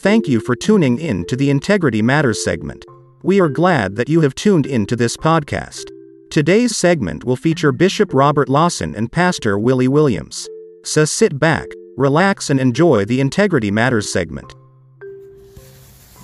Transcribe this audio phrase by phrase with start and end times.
[0.00, 2.84] Thank you for tuning in to the Integrity Matters segment.
[3.24, 5.90] We are glad that you have tuned in to this podcast.
[6.30, 10.48] Today's segment will feature Bishop Robert Lawson and Pastor Willie Williams.
[10.84, 11.66] So sit back,
[11.96, 14.54] relax, and enjoy the Integrity Matters segment.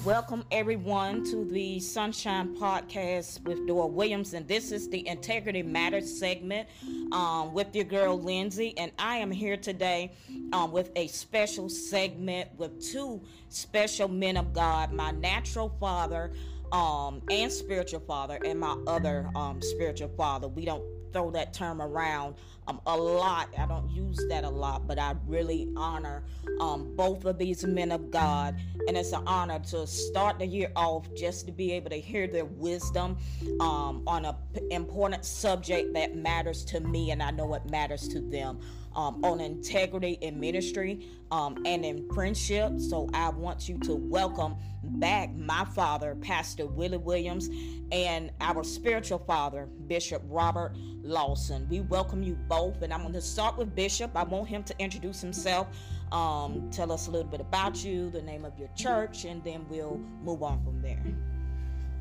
[0.04, 6.18] Welcome everyone to the Sunshine Podcast with Dora Williams, and this is the Integrity Matters
[6.18, 6.68] segment
[7.10, 8.76] um, with your girl Lindsay.
[8.76, 10.12] And I am here today
[10.52, 16.32] um, with a special segment with two special men of God, my natural father
[16.70, 20.48] um, and spiritual father, and my other um, spiritual father.
[20.48, 20.84] We don't
[21.14, 22.34] throw that term around
[22.66, 23.48] um, a lot.
[23.56, 26.24] I don't use that a lot, but I really honor
[26.60, 28.56] um, both of these men of God.
[28.88, 32.26] And it's an honor to start the year off just to be able to hear
[32.26, 33.16] their wisdom
[33.60, 38.08] um, on an p- important subject that matters to me, and I know it matters
[38.08, 38.60] to them.
[38.96, 42.78] Um, on integrity in ministry um, and in friendship.
[42.78, 47.48] So I want you to welcome back my father, Pastor Willie Williams,
[47.90, 51.66] and our spiritual father, Bishop Robert Lawson.
[51.68, 54.12] We welcome you both, and I'm going to start with Bishop.
[54.14, 55.68] I want him to introduce himself,
[56.12, 59.66] um, tell us a little bit about you, the name of your church, and then
[59.68, 61.02] we'll move on from there.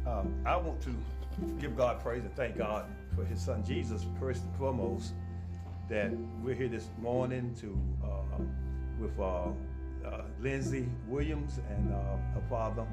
[0.06, 0.96] Um, I want to
[1.60, 5.14] give God praise and thank God for His Son Jesus first and foremost.
[5.90, 8.42] That we're here this morning to uh,
[9.00, 9.48] with uh,
[10.06, 12.88] uh, Lindsay Williams and uh, her father,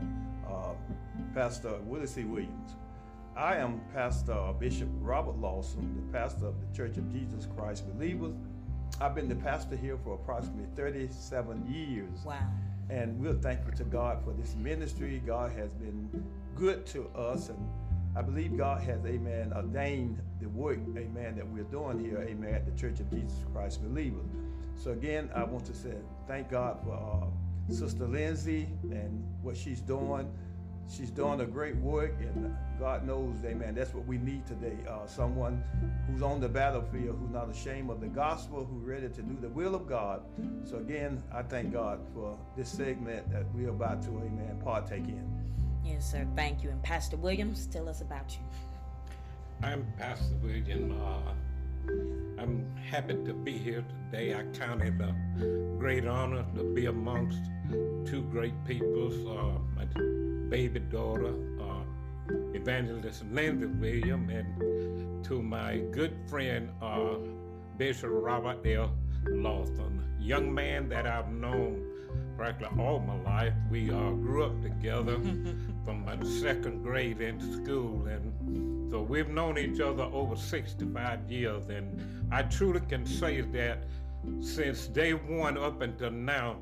[0.48, 0.72] uh,
[1.34, 2.24] Pastor Willie C.
[2.24, 2.72] Williams.
[3.36, 8.34] I am Pastor Bishop Robert Lawson, the pastor of the Church of Jesus Christ Believers.
[9.00, 12.24] I've been the pastor here for approximately 37 years.
[12.24, 12.38] Wow.
[12.90, 15.22] And we're thankful to God for this ministry.
[15.24, 16.24] God has been
[16.56, 17.68] good to us, and
[18.20, 22.66] I believe God has, amen, ordained the work, amen, that we're doing here, amen, at
[22.66, 24.26] the Church of Jesus Christ Believers.
[24.76, 25.94] So again, I want to say
[26.28, 30.30] thank God for uh, Sister Lindsay and what she's doing.
[30.94, 34.76] She's doing a great work, and God knows, amen, that's what we need today.
[34.86, 35.64] Uh, someone
[36.06, 39.48] who's on the battlefield, who's not ashamed of the gospel, who's ready to do the
[39.48, 40.20] will of God.
[40.64, 45.26] So again, I thank God for this segment that we're about to, amen, partake in.
[45.84, 46.26] Yes, sir.
[46.36, 46.70] Thank you.
[46.70, 48.44] And Pastor Williams, tell us about you.
[49.62, 50.92] I'm Pastor William.
[50.92, 51.32] Uh,
[52.40, 54.34] I'm happy to be here today.
[54.34, 55.14] I count it a
[55.78, 57.38] great honor to be amongst
[58.06, 59.14] two great peoples.
[59.26, 59.84] Uh, my
[60.48, 67.16] baby daughter, uh, Evangelist Linda William, and to my good friend, uh,
[67.76, 68.90] Bishop Robert L.
[69.28, 71.82] Lawson, young man that I've known
[72.40, 73.52] practically all my life.
[73.70, 75.16] We uh, grew up together
[75.84, 81.68] from my second grade in school, and so we've known each other over 65 years.
[81.68, 83.84] And I truly can say that
[84.40, 86.56] since day one up until now,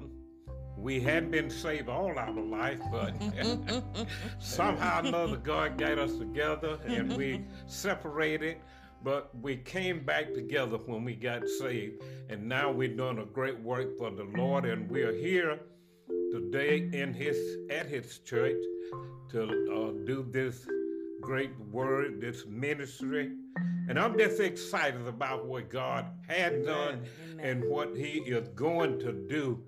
[0.77, 3.15] we hadn't been saved all our life, but
[4.41, 8.57] somehow or another God got us together and we separated,
[9.03, 12.03] but we came back together when we got saved.
[12.29, 15.61] And now we're doing a great work for the Lord, and we're here
[16.33, 17.37] today in his
[17.71, 18.61] at his church
[19.31, 20.67] to uh, do this
[21.21, 23.33] great word, this ministry.
[23.89, 27.41] And I'm just excited about what God has done Amen.
[27.41, 29.63] and what he is going to do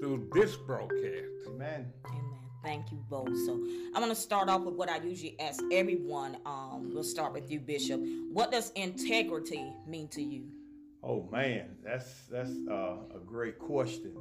[0.00, 1.48] through this broadcast.
[1.48, 1.92] Amen.
[2.06, 2.31] Amen.
[2.62, 3.36] Thank you both.
[3.44, 3.54] So
[3.94, 6.36] I'm gonna start off with what I usually ask everyone.
[6.46, 8.00] Um, we'll start with you, Bishop.
[8.32, 10.44] What does integrity mean to you?
[11.02, 14.14] Oh man, that's that's uh, a great question.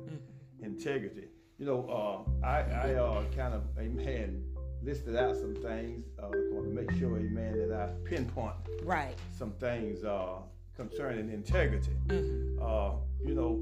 [0.61, 1.27] Integrity.
[1.59, 4.43] You know, uh, I I uh, kind of amen
[4.83, 9.13] listed out some things uh, to make sure amen that I pinpoint Right.
[9.37, 10.39] some things uh,
[10.75, 11.91] concerning integrity.
[12.07, 12.63] Mm-hmm.
[12.63, 12.93] Uh,
[13.23, 13.61] you know,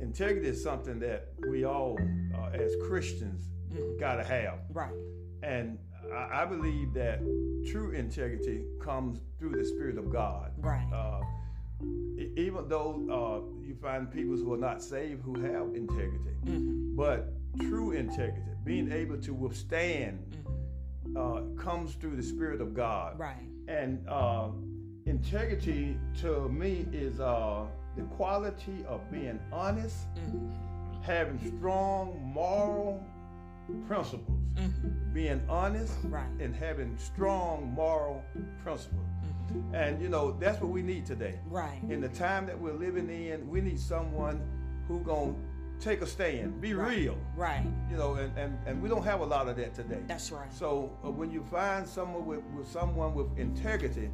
[0.00, 1.98] integrity is something that we all,
[2.36, 3.48] uh, as Christians,
[3.98, 4.58] gotta have.
[4.72, 4.92] Right.
[5.42, 5.78] And
[6.12, 7.20] I, I believe that
[7.70, 10.52] true integrity comes through the Spirit of God.
[10.58, 10.88] Right.
[10.92, 11.20] Uh,
[12.36, 16.96] even though uh, you find people who are not saved who have integrity, Mm-hmm.
[16.96, 20.18] but true integrity, being able to withstand,
[21.16, 23.12] uh, comes through the Spirit of God.
[23.12, 23.22] Mm-hmm.
[23.22, 23.48] Right.
[23.68, 24.48] And uh,
[25.06, 27.64] integrity to me is uh,
[27.96, 31.02] the quality of being honest, Mm-hmm.
[31.02, 33.04] having strong moral
[33.86, 34.38] principles.
[35.12, 36.14] Being honest Mm-hmm.
[36.14, 36.26] Right.
[36.40, 38.24] and having strong moral
[38.62, 39.00] principles.
[39.72, 41.38] And you know, that's what we need today.
[41.46, 41.54] Mm-hmm.
[41.54, 41.78] Right.
[41.88, 44.40] In the time that we're living in, we need someone
[44.86, 45.34] who gonna
[45.80, 46.98] take a stand, be Right.
[46.98, 47.16] real.
[47.36, 47.64] Right.
[47.90, 50.00] You know, and, and, and we don't have a lot of that today.
[50.06, 50.52] That's right.
[50.52, 54.10] So uh, when you find someone with, with someone with integrity,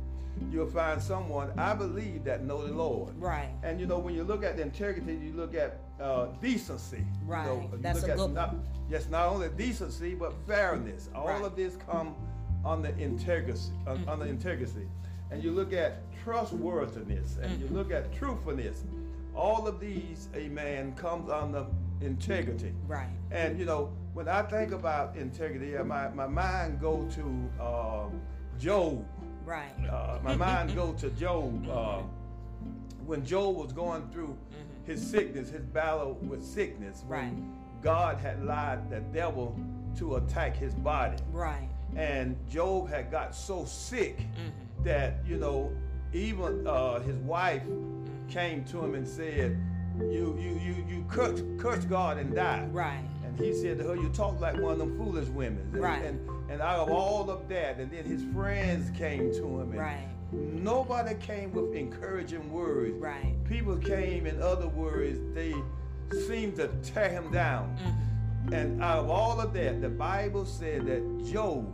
[0.50, 3.12] you'll find someone I believe that know the Lord.
[3.20, 3.50] Right.
[3.62, 7.04] And you know, when you look at the integrity, you look at uh, decency.
[7.26, 7.44] Right.
[7.46, 8.54] You know, you That's look a at good not,
[8.90, 11.08] yes, not only decency but fairness.
[11.14, 11.42] All Right.
[11.42, 12.14] of this come
[12.64, 13.58] on the integrity.
[13.86, 14.08] On, Mm-hmm.
[14.08, 14.88] Under integrity,
[15.30, 17.76] and you look at trustworthiness, and you Mm-hmm.
[17.76, 18.84] look at truthfulness.
[19.34, 21.66] All of these, amen, comes on the
[22.00, 22.72] integrity.
[22.86, 23.08] Right.
[23.30, 28.06] And you know, when I think about integrity, uh, my, my mind go to uh,
[28.60, 29.04] Job.
[29.44, 29.72] Right.
[29.90, 31.68] Uh, my mind go to Job.
[31.68, 32.02] Uh,
[33.06, 34.36] when Job was going through
[34.86, 37.32] his sickness, his battle with sickness, Right.
[37.82, 39.58] God had lied the devil
[39.98, 41.16] to attack his body.
[41.32, 41.68] Right.
[41.96, 44.84] And Job had got so sick Mm-hmm.
[44.84, 45.70] that, you know,
[46.12, 47.62] even uh, his wife
[48.28, 49.58] came to him and said,
[49.98, 52.66] You you you you curse, curse God and die.
[52.72, 53.04] Right.
[53.38, 55.68] He said to her, You talk like one of them foolish women.
[55.72, 56.04] And, Right.
[56.04, 59.70] And, and out of all of that, and then his friends came to him.
[59.70, 60.08] And Right.
[60.32, 62.94] Nobody came with encouraging words.
[62.98, 63.34] Right.
[63.44, 65.54] People came, in other words, they
[66.26, 67.76] seemed to tear him down.
[67.76, 68.52] Mm-hmm.
[68.52, 71.72] And out of all of that, the Bible said that Job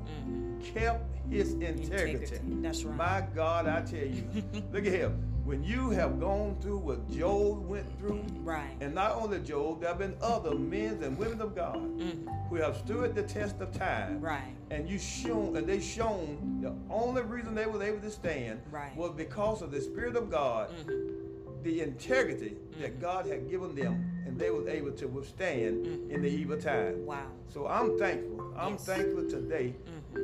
[0.62, 2.14] kept his integrity.
[2.14, 2.24] Mm-hmm.
[2.24, 2.96] Integrity, that's right.
[2.96, 4.24] My God, I tell you.
[4.72, 5.29] look at him.
[5.50, 8.70] When you have gone through what Job went through, Right.
[8.80, 12.28] and not only Job, there have been other men and women of God mm-hmm.
[12.48, 14.14] who have stood the test of time.
[14.14, 14.24] Mm-hmm.
[14.24, 14.54] Right.
[14.70, 18.96] And you shown and they shown the only reason they were able to stand Right.
[18.96, 21.62] was because of the Spirit of God, mm-hmm.
[21.64, 23.00] the integrity that mm-hmm.
[23.00, 27.04] God had given them, and they was able to withstand in the evil time.
[27.04, 27.26] Wow.
[27.48, 28.54] So I'm thankful.
[28.56, 28.86] I'm Yes.
[28.86, 29.74] thankful today,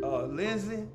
[0.05, 0.87] uh, Lindsay,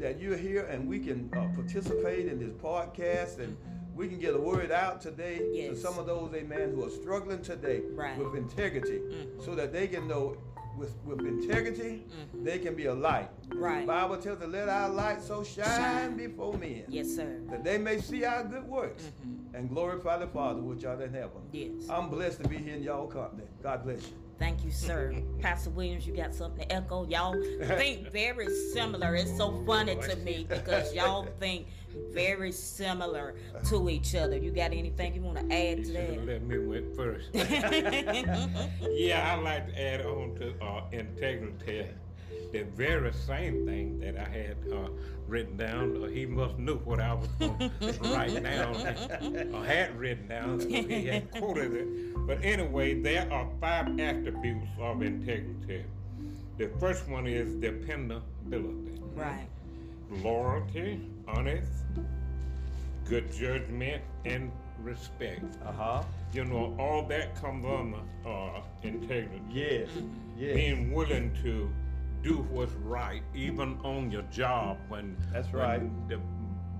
[0.00, 3.56] that you're here and we can uh, participate in this podcast and
[3.94, 7.42] we can get a word out today to some of those, amen, who are struggling
[7.42, 8.16] today Right.
[8.16, 9.44] with integrity mm.
[9.44, 10.38] so that they can know
[10.78, 12.04] with, with integrity,
[12.34, 12.44] mm.
[12.44, 13.28] they can be a light.
[13.54, 13.82] Right.
[13.82, 16.16] The Bible tells us, let our light so shine, Shine.
[16.16, 17.40] before men Yes, sir.
[17.50, 19.54] that they may see our good works mm-hmm.
[19.54, 21.42] and glorify the Father which art in heaven.
[21.52, 21.90] Yes.
[21.90, 23.42] I'm blessed to be here in y'all company.
[23.62, 24.14] God bless you.
[24.40, 25.14] Thank you, sir.
[25.40, 27.06] Pastor Williams, you got something to echo?
[27.06, 29.14] Y'all think very similar.
[29.14, 31.66] It's so funny to me because y'all think
[32.10, 33.34] very similar
[33.68, 34.38] to each other.
[34.38, 36.26] You got anything you want to add You to should have that?
[36.26, 37.28] let me went first.
[37.34, 41.86] yeah, I like to add on to uh, integrity.
[42.52, 44.88] The very same thing that I had uh,
[45.28, 46.02] written down.
[46.02, 48.74] Uh, he must knew what I was going to write down
[49.54, 50.60] or had written down.
[50.60, 52.26] So he had quoted it.
[52.26, 55.84] But anyway, there are five attributes of integrity.
[56.58, 59.46] The first one is dependability Right.
[60.10, 61.70] loyalty, honest,
[63.08, 64.50] good judgment, and
[64.82, 65.44] respect.
[65.64, 66.02] Uh huh.
[66.32, 69.40] You know, all that comes under uh, integrity.
[69.50, 69.88] Yes.
[70.38, 70.54] Yes.
[70.54, 71.70] Being willing to
[72.22, 76.08] do what's right, even on your job when That's when right.
[76.08, 76.18] the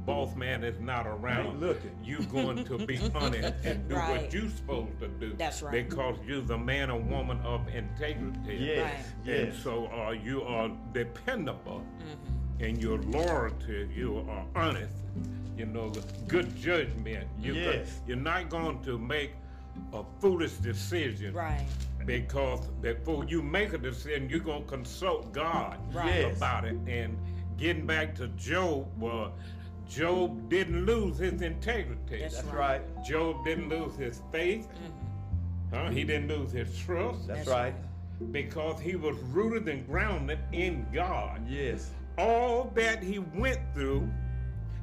[0.04, 1.46] boss man is not around.
[1.46, 1.90] Ain't looking.
[2.02, 4.22] You going to be honest and do Right.
[4.22, 5.34] what you're supposed to do.
[5.36, 5.72] That's right.
[5.88, 8.56] Because you're the man or woman of integrity.
[8.56, 8.82] Yes.
[9.24, 9.34] Right.
[9.36, 9.62] And Yes.
[9.62, 12.64] so uh, you are dependable Mm-hmm.
[12.64, 14.92] and your loyalty, you are honest,
[15.56, 15.92] you know,
[16.28, 17.26] good judgment.
[17.38, 18.00] You could- Yes.
[18.06, 19.32] you're not going to make
[19.92, 21.66] a foolish decision Right.
[22.06, 26.06] Because before you make a decision, you're going to consult God Right.
[26.22, 26.36] Yes.
[26.36, 26.76] about it.
[26.86, 27.16] And
[27.56, 29.32] getting back to Job, well,
[29.88, 32.20] Job didn't lose his integrity.
[32.20, 32.80] That's That's right.
[32.82, 33.04] right.
[33.04, 34.68] Job didn't lose his faith.
[34.68, 35.76] Mm-hmm.
[35.76, 35.90] Huh?
[35.90, 37.74] He didn't lose his trust That's That's right.
[38.32, 41.42] because he was rooted and grounded in God.
[41.48, 41.90] Yes.
[42.18, 44.08] All that he went through,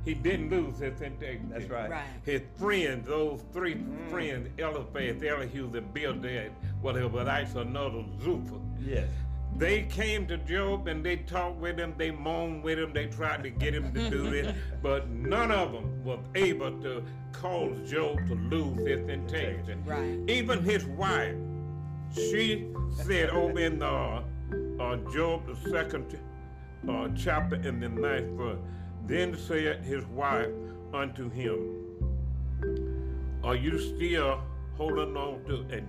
[0.08, 1.44] he didn't lose his integrity.
[1.50, 1.90] That's right.
[1.90, 2.06] Right.
[2.24, 8.62] His friends, those three friends, Eliphaz, Elihu, and Bildad, whatever, that's another Zophar.
[8.80, 9.10] Yes.
[9.58, 13.44] They came to Job and they talked with him, they moaned with him, they tried
[13.44, 18.26] to get him to do this, but none of them was able to cause Job
[18.28, 19.76] to lose his integrity.
[19.86, 20.18] Right.
[20.30, 21.36] Even his wife,
[22.14, 22.66] she
[23.04, 24.24] said over in uh,
[24.80, 26.18] uh, Job, the second
[26.88, 28.60] uh, chapter in the ninth verse,
[29.08, 30.50] then said his wife
[30.94, 31.60] unto him,
[33.44, 34.42] Are you still
[34.78, 35.88] holding on to in,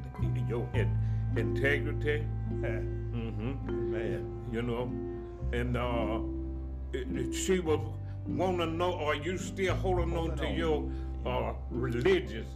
[0.48, 0.96] your in,
[1.36, 2.24] integrity?
[2.52, 3.92] Mm-hmm.
[3.92, 4.48] Man.
[4.52, 4.90] You know,
[5.52, 6.20] and uh,
[6.92, 7.80] it- it- she was
[8.26, 10.54] want to know, are you still holding on Holding to on.
[10.54, 10.90] your
[11.26, 12.46] uh, religious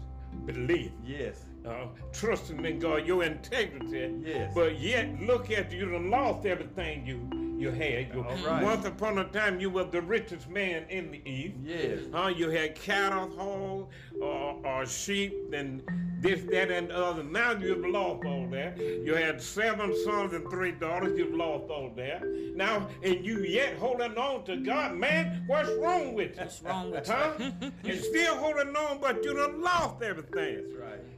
[0.46, 0.90] belief?
[1.04, 1.44] Yes.
[1.66, 4.14] Uh, trusting in God, your integrity.
[4.24, 4.52] Yes.
[4.54, 7.28] But yet, look at you, you done lost everything you
[7.62, 8.12] you had.
[8.12, 8.62] You, All right.
[8.62, 11.54] Once upon a time, you were the richest man in the East.
[11.62, 12.00] Yes.
[12.12, 12.28] Huh?
[12.28, 15.80] You had cattle, hogs, or, uh, or uh, sheep, and
[16.20, 17.22] this, that, and the other.
[17.22, 18.78] Now you've lost all that.
[18.78, 21.16] You had seven sons and three daughters.
[21.16, 22.22] You've lost all that.
[22.56, 24.96] Now, and you yet holding on to God.
[24.96, 26.42] Man, what's wrong with you?
[26.42, 27.32] What's wrong with huh?
[27.38, 30.64] and still holding on, but you done lost everything.
[30.68, 31.11] That's right.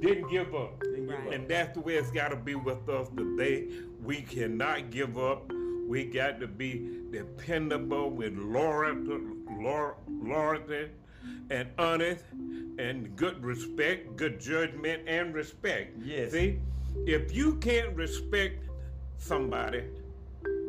[0.00, 0.80] He didn't give up.
[0.80, 1.26] Didn't give Right.
[1.28, 1.32] up.
[1.32, 3.68] And that's the way it's got to be with us today.
[4.02, 5.50] We cannot give up.
[5.86, 9.18] We got to be dependable with loyalty,
[9.60, 10.88] loyalty
[11.50, 12.24] and honest
[12.78, 15.96] and good respect, good judgment and respect.
[16.02, 16.32] Yes.
[16.32, 16.58] See,
[17.06, 18.64] if you can't respect
[19.18, 19.84] somebody,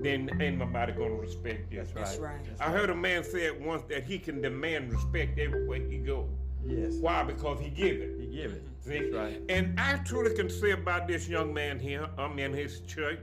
[0.01, 1.79] then ain't nobody gonna respect you.
[1.79, 2.05] That's right.
[2.05, 2.45] That's right.
[2.45, 5.97] That's I heard a man say it once that he can demand respect everywhere he
[5.97, 6.29] goes.
[6.65, 6.95] Yes.
[6.95, 7.23] Why?
[7.23, 8.19] Because he give it.
[8.19, 8.63] He give it.
[8.85, 9.09] See?
[9.11, 9.41] Right.
[9.49, 13.19] And I truly can say about this young man here, I'm in his church,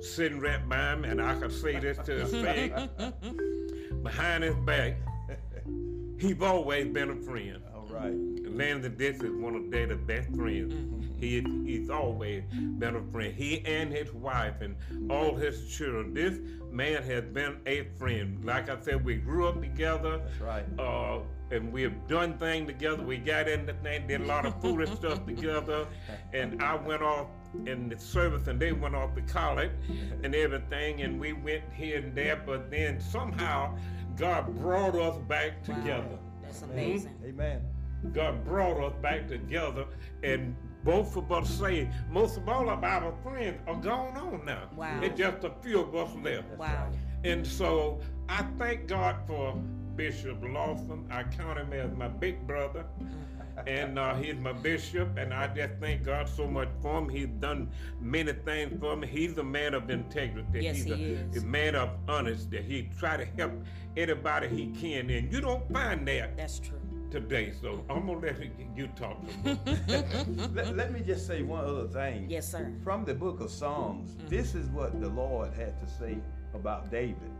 [0.00, 2.72] sitting right by him, and I can say this to his face,
[4.02, 4.96] behind his back,
[6.18, 7.62] he's always been a friend.
[7.72, 8.10] All right.
[8.10, 10.74] And Landon This is one of their best friends.
[11.20, 12.42] He, he's always
[12.78, 13.32] been a friend.
[13.32, 14.76] He and his wife and
[15.10, 16.12] all his children.
[16.12, 16.40] This
[16.72, 18.44] man has been a friend.
[18.44, 20.18] Like I said, we grew up together.
[20.18, 20.64] That's right.
[20.78, 21.20] Uh,
[21.54, 23.02] and we have done things together.
[23.02, 25.86] We got in the thing, did a lot of foolish stuff together.
[26.32, 27.28] And I went off
[27.66, 29.70] in the service and they went off to college
[30.22, 31.02] and everything.
[31.02, 32.36] And we went here and there.
[32.44, 33.76] But then somehow
[34.16, 35.76] God brought us back Wow.
[35.76, 36.18] together.
[36.42, 37.12] That's amazing.
[37.14, 37.40] Mm-hmm.
[37.40, 37.60] Amen.
[38.12, 39.86] God brought us back together,
[40.22, 44.68] and both of us say most of all of our friends are gone on now.
[44.76, 45.00] Wow.
[45.02, 46.50] It's just a few of us left.
[46.58, 46.90] Wow.
[47.24, 49.58] And so I thank God for
[49.96, 51.06] Bishop Lawson.
[51.10, 52.84] I count him as my big brother.
[53.66, 57.08] And uh, he's my bishop, and I just thank God so much for him.
[57.08, 57.70] He's done
[58.00, 59.06] many things for me.
[59.06, 60.64] He's a man of integrity.
[60.64, 61.42] Yes, he's he a, is.
[61.42, 62.56] a man of honesty.
[62.56, 63.52] That he try to help
[63.96, 66.80] anybody he can, and you don't find that That's true.
[67.12, 67.52] today.
[67.60, 68.36] So I'm gonna let
[68.76, 69.58] you talk to me.
[70.52, 72.28] let, let me just say one other thing.
[72.28, 72.72] Yes, sir.
[72.82, 76.18] From the book of Psalms, this is what the Lord had to say
[76.54, 77.30] about David.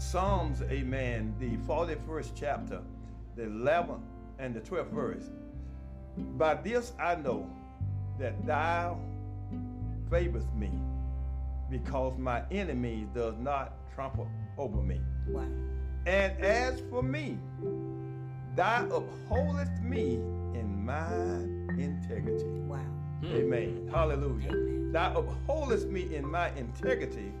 [0.00, 2.80] Psalms, amen, the 41st chapter,
[3.36, 4.00] the 11th
[4.38, 5.30] and the 12th verse.
[6.38, 7.46] By this I know
[8.18, 8.98] that thou
[10.10, 10.70] favorest me,
[11.70, 14.26] because my enemy does not trample
[14.56, 15.02] over me.
[15.28, 15.44] Wow.
[16.06, 17.38] And as for me,
[18.56, 20.14] thou upholdest me
[20.54, 21.34] in my
[21.78, 22.46] integrity.
[22.46, 22.78] Wow.
[23.20, 23.26] Hmm.
[23.26, 23.90] Amen.
[23.92, 24.48] Hallelujah.
[24.48, 24.92] Amen.
[24.92, 27.34] Thou upholdest me in my integrity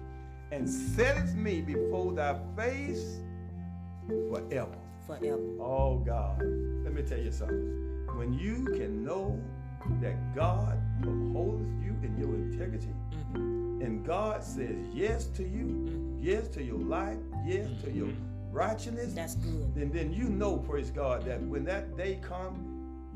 [0.52, 3.18] and settest me before thy face
[4.30, 4.76] forever.
[5.06, 5.40] Forever.
[5.60, 6.38] Oh God,
[6.84, 8.06] let me tell you something.
[8.16, 9.40] When you can know
[10.00, 12.88] that God upholds you in your integrity,
[13.34, 13.82] Mm-hmm.
[13.82, 18.08] and God says yes to you, yes to your life, yes to your
[18.50, 19.72] righteousness, That's good.
[19.74, 22.58] then then you know, praise God, that when that day comes,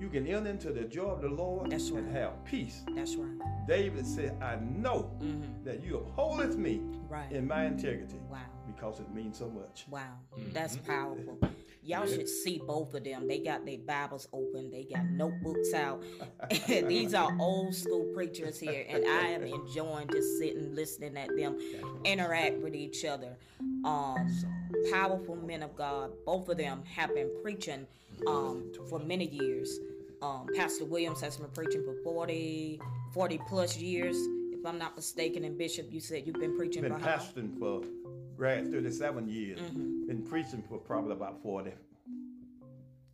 [0.05, 2.15] you can enter into the joy of the Lord That's and right.
[2.15, 2.83] have peace.
[2.95, 3.67] That's right.
[3.67, 5.65] David said, I know Mm-hmm.
[5.65, 7.33] that you upholdeth me Right.
[7.33, 8.39] in my integrity Wow.
[8.67, 9.87] because it means so much.
[9.89, 10.19] Wow,
[10.53, 11.39] that's powerful.
[11.83, 13.27] Y'all should see both of them.
[13.29, 16.03] They got their Bibles open, they got notebooks out.
[16.69, 21.59] These are old school preachers here, and I am enjoying just sitting, listening at them
[22.05, 23.37] interact with each other.
[23.85, 24.29] Um,
[24.93, 26.11] powerful men of God.
[26.27, 27.87] Both of them have been preaching
[28.27, 29.79] um, for many years.
[30.25, 32.81] Um, Pastor Williams has been preaching for 40,
[33.13, 34.17] 40 plus years.
[34.53, 37.19] If I'm not mistaken, and Bishop, you said you've been preaching Been for how long?
[37.19, 37.83] pastoring for
[38.37, 39.61] right 37 years.
[39.61, 40.07] Mm-hmm.
[40.07, 41.73] Been preaching for probably about 40.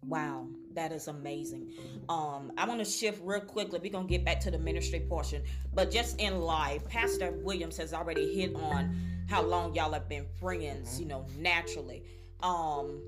[0.06, 1.72] Wow, that is amazing.
[2.08, 3.80] Um, I want to shift real quickly.
[3.82, 5.42] We're gonna get back to the ministry portion,
[5.74, 8.96] but just in life, Pastor Williams has already hit on
[9.28, 11.00] how long y'all have been friends.
[11.00, 12.04] You know, naturally.
[12.42, 13.02] Um,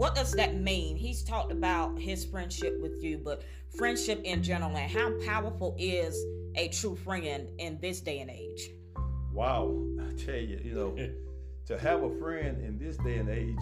[0.00, 0.96] what does that mean?
[0.96, 3.42] He's talked about his friendship with you, but
[3.76, 6.16] friendship in general, and how powerful is
[6.54, 8.70] a true friend in this day and age?
[9.30, 10.96] Wow, I tell you, you know,
[11.66, 13.58] to have a friend in this day and age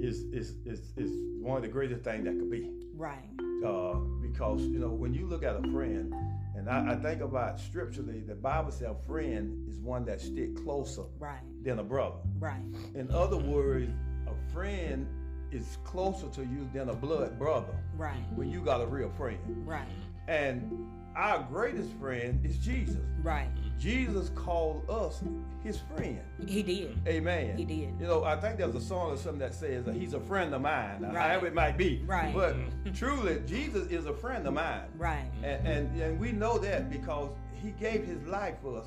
[0.00, 1.10] is is is, is
[1.42, 2.70] one of the greatest things that could be.
[2.94, 3.28] Right.
[3.64, 6.14] uh, because you know when you look at a friend,
[6.56, 11.04] and I, I think about scripturally, the Bible says friend is one that stick closer
[11.18, 11.44] Right.
[11.62, 12.16] than a brother.
[12.38, 12.64] Right.
[12.94, 13.90] In other words,
[14.26, 15.06] a friend
[15.50, 18.22] is closer to you than a blood brother Right.
[18.34, 19.38] when you got a real friend.
[19.66, 19.86] Right.
[20.28, 20.86] And
[21.16, 22.98] our greatest friend is Jesus.
[23.22, 23.48] Right.
[23.78, 25.22] Jesus called us
[25.64, 26.20] his friend.
[26.46, 26.98] He did.
[27.08, 27.56] Amen.
[27.56, 27.94] He did.
[28.00, 30.54] You know, I think there's a song or something that says uh, he's a friend
[30.54, 31.00] of mine.
[31.02, 31.14] Right.
[31.16, 32.02] However it might be.
[32.06, 32.32] Right.
[32.34, 32.56] But
[32.94, 34.82] truly, Jesus is a friend of mine.
[34.96, 35.30] Right.
[35.42, 38.86] And, and and we know that because he gave his life for us.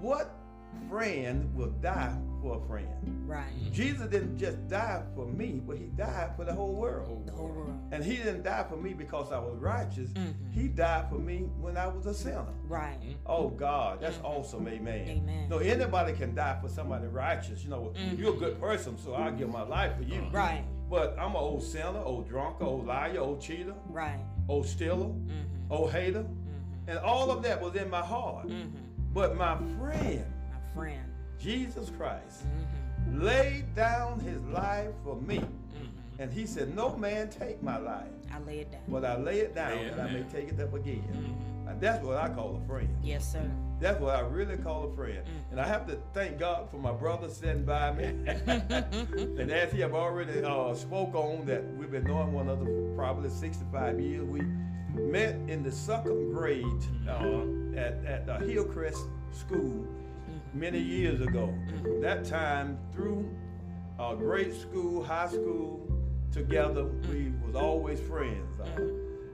[0.00, 0.34] What
[0.88, 2.88] friend will die for a friend.
[3.26, 3.46] Right.
[3.72, 7.26] Jesus didn't just die for me, but he died for the whole world.
[7.26, 7.78] The whole world.
[7.92, 10.10] And he didn't die for me because I was righteous.
[10.12, 10.34] Mhm.
[10.52, 12.46] He died for me when I was a sinner.
[12.68, 12.98] Right.
[13.26, 15.08] Oh God, that's awesome, amen.
[15.08, 15.48] Amen.
[15.48, 17.64] No, anybody can die for somebody righteous.
[17.64, 20.22] You know, you're a good person, so I'll give my life for you.
[20.32, 20.64] Right.
[20.88, 24.20] But I'm an old sinner, old drunker, old liar, old cheater, Right.
[24.48, 25.72] old stealer, Mm-hmm.
[25.72, 26.24] old hater,
[26.86, 28.46] and all of that was in my heart.
[28.46, 28.68] Mm-hmm.
[29.12, 31.02] But my friend, My friend.
[31.40, 33.22] Jesus Christ, Mm-hmm.
[33.22, 35.40] laid down his life for me.
[36.18, 38.80] And he said, No man take my life, I lay it down.
[38.88, 41.04] but I lay it down Lay it that I may take it up again.
[41.12, 41.68] Mm-hmm.
[41.68, 42.88] And that's what I call a friend.
[43.02, 43.42] Yes, sir.
[43.80, 45.18] That's what I really call a friend.
[45.18, 45.50] Mm.
[45.50, 48.04] And I have to thank God for my brother sitting by me.
[48.26, 52.94] and as he have already uh, spoke on that we've been knowing one another for
[52.96, 54.22] probably 65 years.
[54.24, 54.40] We
[54.94, 56.64] met in the second grade
[57.08, 57.42] uh,
[57.76, 59.02] at, at uh, Hillcrest
[59.32, 59.86] School
[60.56, 61.52] many years ago.
[62.00, 63.28] That time through
[63.98, 65.86] uh, grade school, high school,
[66.32, 68.60] together, we was always friends.
[68.60, 68.82] Uh,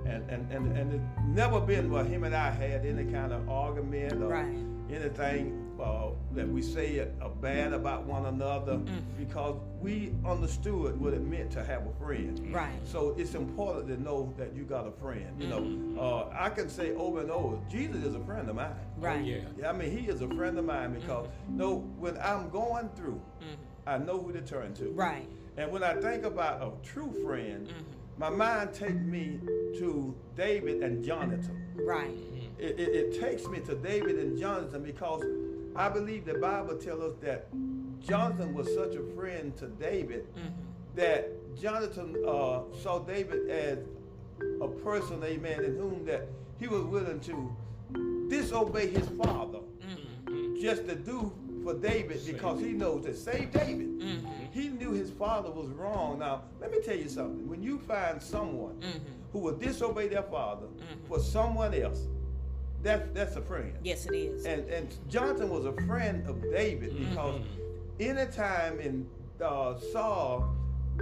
[0.08, 3.48] and, and, and, and it never been where him and I had any kind of
[3.48, 4.58] argument or Right.
[4.92, 8.80] Anything uh, that we say uh, bad about one another
[9.18, 12.54] because we understood what it meant to have a friend.
[12.54, 12.70] Right.
[12.84, 15.40] So it's important to know that you got a friend.
[15.40, 18.74] You know, uh, I can say over and over, Jesus is a friend of mine.
[18.98, 19.24] Right.
[19.24, 19.38] Yeah.
[19.58, 23.20] Yeah, I mean, he is a friend of mine because no, when I'm going through,
[23.40, 23.88] Mm-hmm.
[23.88, 24.90] I know who to turn to.
[24.92, 25.28] Right.
[25.56, 27.68] And when I think about a true friend,
[28.16, 29.40] my mind takes me
[29.78, 31.61] to David and Jonathan.
[31.76, 32.16] Right.
[32.58, 35.24] It, it, it takes me to David and Jonathan because
[35.74, 37.48] I believe the Bible tells us that
[38.00, 40.48] Jonathan was such a friend to David mm-hmm.
[40.96, 43.78] that Jonathan uh, saw David as
[44.60, 47.56] a person, amen, in whom that he was willing to
[48.28, 50.60] disobey his father mm-hmm.
[50.60, 54.00] just to do for David because he knows to save David.
[54.00, 54.26] Mm-hmm.
[54.52, 56.18] He knew his father was wrong.
[56.18, 57.48] Now, let me tell you something.
[57.48, 58.80] When you find someone
[59.32, 61.06] who will disobey their father mm-hmm.
[61.06, 62.06] for someone else,
[62.82, 63.72] that's that's a friend.
[63.82, 64.44] Yes, it is.
[64.44, 67.10] And and Jonathan was a friend of David mm-hmm.
[67.10, 67.40] because
[68.00, 69.06] anytime in
[69.42, 70.54] uh, Saul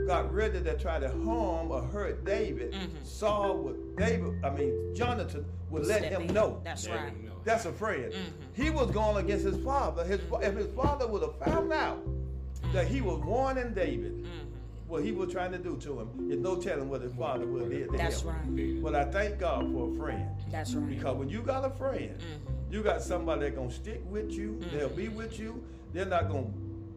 [0.06, 3.04] got ready to try to harm or hurt David, mm-hmm.
[3.04, 6.34] Saul would David, I mean Jonathan would let Step him in.
[6.34, 6.60] know.
[6.64, 7.24] That's Let right.
[7.24, 7.30] know.
[7.44, 8.12] That's a friend.
[8.52, 10.04] He was going against his father.
[10.04, 11.98] His fa- if his father would have found out
[12.72, 14.26] that he was warning David,
[14.90, 17.62] what he was trying to do to him, there's no telling what his father would
[17.62, 18.28] have did to That's him.
[18.28, 18.82] right.
[18.82, 20.28] But I thank God for a friend.
[20.50, 20.88] That's right.
[20.88, 22.72] Because when you got a friend, mm-hmm.
[22.72, 25.16] you got somebody that's gonna stick with you, they'll be mm-hmm.
[25.16, 26.50] with you, they're not gonna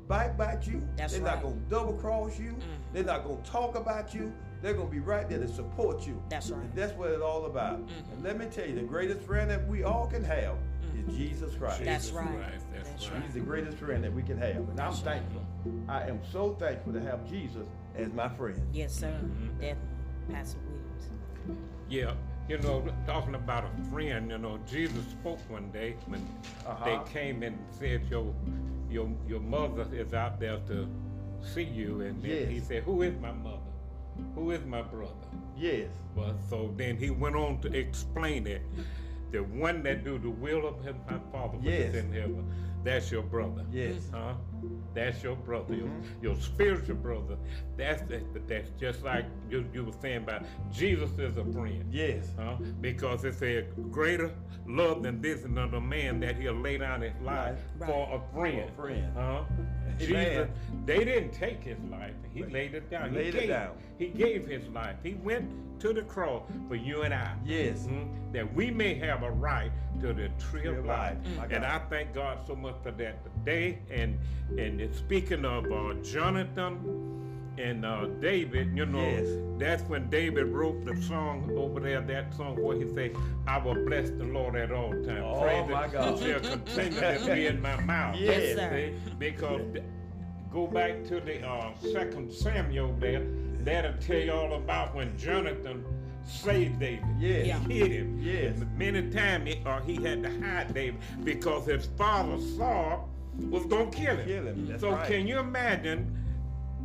[0.08, 1.36] bite bite you, That's they're right.
[1.36, 2.94] not gonna double cross you, mm-hmm.
[2.94, 6.22] they're not gonna talk about you, they're gonna be right there to support you.
[6.30, 6.64] That's right.
[6.64, 7.78] And that's what it's all about.
[7.78, 10.56] And let me tell you, the greatest friend that we all can have
[10.98, 11.84] is Jesus Christ.
[11.84, 12.54] That's Jesus right.
[12.94, 13.24] Christ, that's That's right.
[13.26, 14.56] He's the greatest friend that we can have.
[14.58, 15.42] And I'm thankful.
[15.88, 18.62] I am so thankful to have Jesus as my friend.
[18.74, 19.12] Yes, sir.
[19.60, 19.76] Definitely.
[20.32, 21.58] Pastor Williams.
[21.90, 22.14] Yeah,
[22.48, 26.26] you know, talking about a friend, you know, Jesus spoke one day when
[26.66, 26.86] Uh-huh.
[26.86, 28.34] they came and said your
[28.90, 30.88] your your mother is out there to
[31.42, 33.58] see you, and then he said, "Who is my mother?
[34.36, 35.28] Who is my brother?"
[35.58, 35.90] Yes.
[36.16, 38.62] Well, so then he went on to explain it.
[39.32, 42.46] The one that do the will of him, my Father which is in heaven,
[42.84, 43.66] that's your brother.
[43.72, 44.10] Yes.
[44.12, 44.34] Huh?
[44.94, 46.24] That's your brother, your, Mm-hmm.
[46.24, 47.38] your spiritual brother.
[47.78, 51.86] That's that, that's just like you, you were saying about Jesus is a friend.
[51.92, 52.28] Yes.
[52.38, 52.56] Huh?
[52.82, 54.32] Because it said greater
[54.68, 57.90] love than this and another man that he'll lay down his life Right.
[57.90, 58.72] for a friend.
[58.76, 59.14] For a friend.
[59.16, 59.44] Huh?
[60.00, 60.50] Jesus,
[60.86, 62.14] they didn't take his life.
[62.34, 63.10] He laid it down.
[63.12, 63.72] He laid it gave, down.
[64.00, 64.96] He gave his life.
[65.04, 65.50] He went
[65.82, 67.36] to the cross for you and I.
[67.46, 67.86] Yes.
[67.88, 68.08] Mhm.
[68.32, 71.18] That we may have a right to the tree of of life.
[71.24, 71.38] life.
[71.38, 71.64] My And God.
[71.64, 73.80] I thank God so much for that today.
[73.92, 74.18] And
[74.58, 77.20] and speaking of uh, Jonathan
[77.58, 79.28] and uh, David, you know, Yes.
[79.60, 83.12] that's when David wrote the song over there, that song where he say,
[83.46, 85.24] I will bless the Lord at all times.
[85.24, 86.18] Oh, Praise my God.
[86.20, 88.16] shall continue to be in my mouth.
[88.18, 88.70] Yes, sir.
[88.92, 89.12] See?
[89.20, 89.86] Because th-
[90.52, 93.24] go back to the uh, second Samuel there,
[93.60, 95.86] that'll tell you all about when Jonathan
[96.26, 97.06] saved David.
[97.20, 97.48] Yes.
[97.48, 97.60] Yeah.
[97.68, 98.20] He hid him.
[98.22, 98.58] Yes.
[98.76, 103.10] Many times he, uh, he had to hide David because his father Saul
[103.50, 104.28] was gonna kill him.
[104.28, 105.08] Kill him, that's so right.
[105.08, 106.20] can you imagine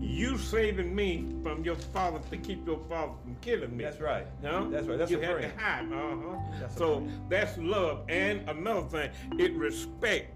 [0.00, 3.84] you saving me from your father to keep your father from killing me?
[3.84, 4.26] That's right.
[4.42, 4.70] No?
[4.70, 4.98] That's right.
[4.98, 5.52] That's you a had friend.
[5.52, 5.92] to hide.
[5.92, 6.38] Uh-huh.
[6.60, 8.04] That's so that's love.
[8.08, 10.34] And another thing, it respect.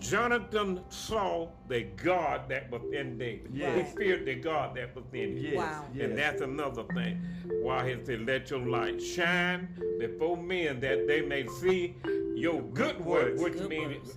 [0.00, 3.50] Jonathan saw the God that was in David.
[3.52, 3.90] Yes.
[3.92, 5.38] He feared the God that was in him.
[5.38, 5.54] Yes.
[5.56, 5.84] Wow.
[5.94, 6.04] Yes.
[6.04, 7.20] And that's another thing.
[7.62, 11.94] Why he said, let your light shine before men that they may see
[12.34, 13.42] your good work, works.
[13.42, 14.16] which Good means works.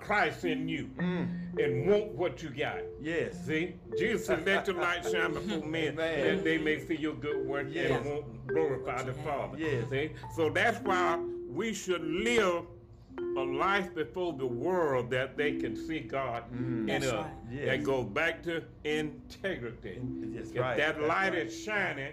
[0.00, 1.28] Christ in you mm.
[1.62, 2.78] and want what you got.
[3.00, 3.44] Yes.
[3.44, 6.36] See, Jesus said, "Let your light shine before men, Amen.
[6.36, 7.90] that they may see your good work Yes.
[7.90, 9.90] and won't glorify the Father." Yes.
[9.90, 11.18] See, so that's why
[11.50, 12.62] we should live
[13.36, 17.12] a life before the world that they can see God in That's us.
[17.12, 17.30] right.
[17.52, 17.66] Yes.
[17.66, 20.00] That goes back to integrity.
[20.34, 20.76] That's if right.
[20.76, 21.46] that That's light right.
[21.46, 22.12] is shining,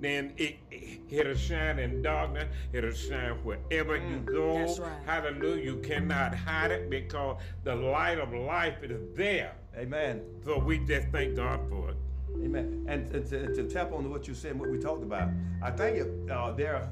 [0.00, 2.48] then it, it it'll shine in darkness.
[2.72, 4.26] It'll shine wherever you Mm.
[4.26, 4.58] go.
[4.58, 4.90] That's right.
[5.06, 5.64] Hallelujah.
[5.64, 9.52] You cannot hide it because the light of life is there.
[9.76, 10.22] Amen.
[10.44, 11.96] So we just thank God for it.
[12.44, 12.84] Amen.
[12.88, 15.30] And, and to, to tap on what you said, and what we talked about,
[15.62, 16.90] I think it, uh, there,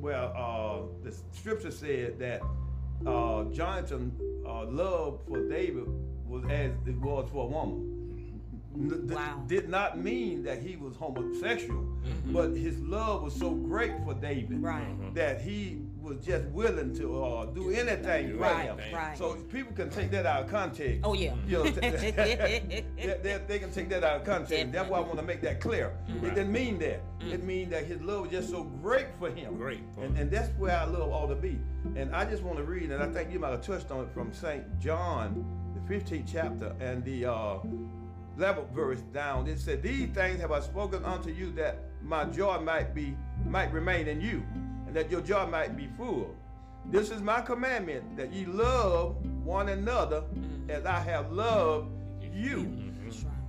[0.00, 2.40] well, uh, the scripture said that
[3.04, 4.12] uh, Jonathan
[4.46, 5.84] uh, love for David
[6.26, 7.92] was as it was for a woman.
[8.78, 9.42] Wow.
[9.46, 11.82] Did not mean that he was homosexual,
[12.26, 15.14] but his love was so great for David Right.
[15.14, 18.78] that he was just willing to uh, do anything for Right, him.
[18.94, 19.18] right.
[19.18, 21.00] So people can take that out of context.
[21.02, 21.34] Oh yeah.
[21.46, 22.84] You know, they,
[23.22, 24.72] they, they can take that out of context.
[24.72, 25.92] That's why I want to make that clear.
[26.08, 27.00] It didn't mean that.
[27.20, 29.56] It means that his love was just so great for him.
[29.56, 31.58] Great And, and that's where our love ought to be.
[31.96, 34.10] And I just want to read, and I think you might have touched on it
[34.14, 34.64] from St.
[34.78, 37.58] John, the 15th chapter, and the uh,
[38.38, 39.48] 11th verse down.
[39.48, 43.16] It said, These things have I spoken unto you that my joy might be
[43.46, 44.65] might remain in you, and
[44.96, 46.34] that your joy might be full.
[46.86, 50.24] This is my commandment that ye love one another
[50.70, 51.90] as I have loved
[52.32, 52.72] you.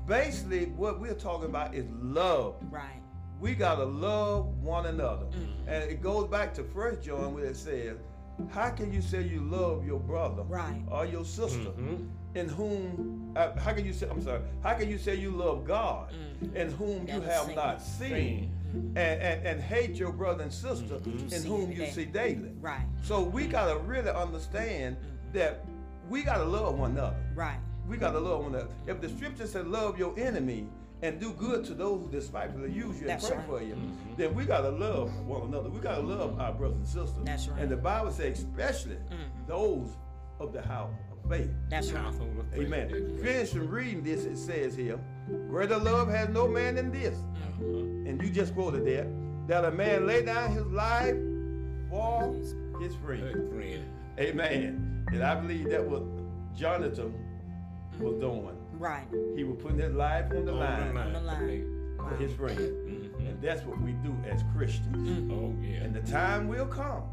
[0.06, 2.56] Basically, what we're talking about is love.
[2.70, 3.02] Right.
[3.40, 5.28] We gotta love one another.
[5.68, 7.96] And it goes back to First John where it says,
[8.50, 10.82] How can you say you love your brother Right.
[10.92, 12.04] or your sister Mm-hmm.
[12.36, 15.66] in whom uh, how can you say I'm sorry, how can you say you love
[15.66, 16.14] God
[16.56, 17.56] in whom you Never have seen.
[17.56, 18.52] not seen Seen.
[18.78, 21.20] And, and, and hate your brother and sister mm-hmm.
[21.20, 22.52] in See whom you see daily?
[22.60, 22.86] Right.
[23.04, 25.38] So we gotta really understand mm-hmm.
[25.38, 25.66] that
[26.10, 27.18] we gotta love one another.
[27.36, 27.60] Right.
[27.88, 28.70] We gotta love one another.
[28.86, 30.68] If the scripture said love your enemy
[31.02, 33.62] and do good to those who despitefully use you That's and pray right.
[33.62, 34.16] for you, mm-hmm.
[34.18, 35.70] then we gotta love one another.
[35.70, 37.24] We gotta love our brothers and sisters.
[37.24, 37.62] That's right.
[37.62, 38.98] And the Bible says especially
[39.48, 39.90] those
[40.40, 41.50] of the house of faith.
[41.70, 42.04] That's right.
[42.04, 42.66] Household of faith.
[42.66, 43.18] Amen.
[43.22, 45.00] Finishing reading this, it says here,
[45.50, 47.18] greater love has no man than this.
[47.18, 47.66] Uh-huh.
[47.66, 49.08] And you just quoted that,
[49.48, 51.16] that a man lay down his life
[51.90, 52.34] for
[52.80, 53.50] his friend.
[53.54, 53.86] Friend.
[54.20, 55.06] Amen.
[55.12, 56.04] And I believe that what
[56.56, 57.14] Jonathan
[58.00, 58.20] was mm-hmm.
[58.22, 58.58] doing.
[58.74, 59.08] Right.
[59.36, 61.98] He was putting his life on the On line On the line.
[61.98, 62.58] for his friend.
[62.58, 63.28] Mm-hmm.
[63.28, 64.96] And that's what we do as Christians.
[64.96, 65.32] Mm-hmm.
[65.32, 65.84] Oh yeah.
[65.84, 67.04] And the time will come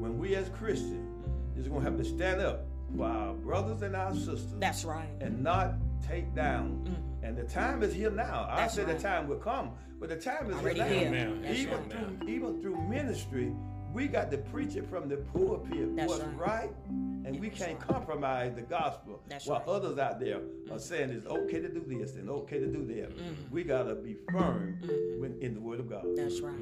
[0.00, 3.96] when we as Christians is going to have to stand up for our brothers and
[3.96, 5.08] our sisters That's right.
[5.20, 5.74] and not
[6.06, 6.84] take down.
[6.84, 7.24] Mm-hmm.
[7.24, 8.46] And the time is here now.
[8.50, 8.96] I That's said right.
[8.96, 11.10] the time will come, but the time is Already here here.
[11.10, 11.34] now.
[11.34, 11.90] Now, That's even right.
[11.90, 13.52] through even through ministry,
[13.92, 16.36] we got to preach it from the pulpit That's what's right.
[16.36, 17.88] right, and we can't right.
[17.88, 19.22] compromise the gospel.
[19.28, 19.68] That's while right.
[19.68, 20.74] others out there mm-hmm.
[20.74, 23.16] are saying it's okay to do this and okay to do that.
[23.16, 23.54] Mm-hmm.
[23.54, 25.20] We gotta be firm mm-hmm.
[25.20, 26.04] when, in the Word of God.
[26.16, 26.60] That's right.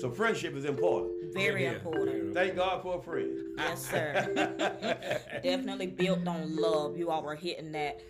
[0.00, 1.32] So friendship is important.
[1.34, 1.72] Very Yeah.
[1.72, 2.34] important.
[2.34, 3.38] Thank God for a friend.
[3.56, 4.60] Yes, sir.
[5.42, 6.96] Definitely built on love.
[6.96, 8.00] You all were hitting that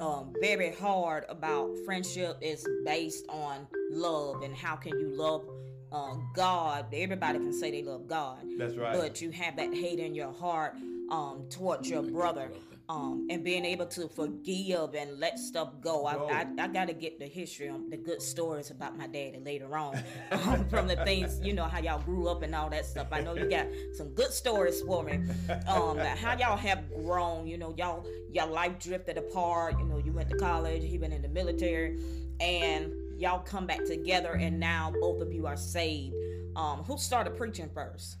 [0.00, 5.48] um, very hard about friendship is based on love and how can you love
[5.92, 6.86] uh, God.
[6.92, 8.38] Everybody can say they love God.
[8.58, 8.92] That's right.
[8.94, 10.74] But you have that hate in your heart
[11.10, 12.50] um, towards your brother.
[12.88, 16.06] Um, and being able to forgive and let stuff go.
[16.06, 16.28] I, Go.
[16.28, 19.76] I, I got to get the history on the good stories about my daddy later
[19.76, 23.08] on um, from the things, you know, how y'all grew up and all that stuff.
[23.10, 25.18] I know you got some good stories for me.
[25.66, 29.78] Um, how y'all have grown, you know, y'all, your life drifted apart.
[29.80, 31.98] You know, you went to college, he went in the military,
[32.38, 36.14] and y'all come back together, and now both of you are saved.
[36.54, 38.16] Um, who started preaching first?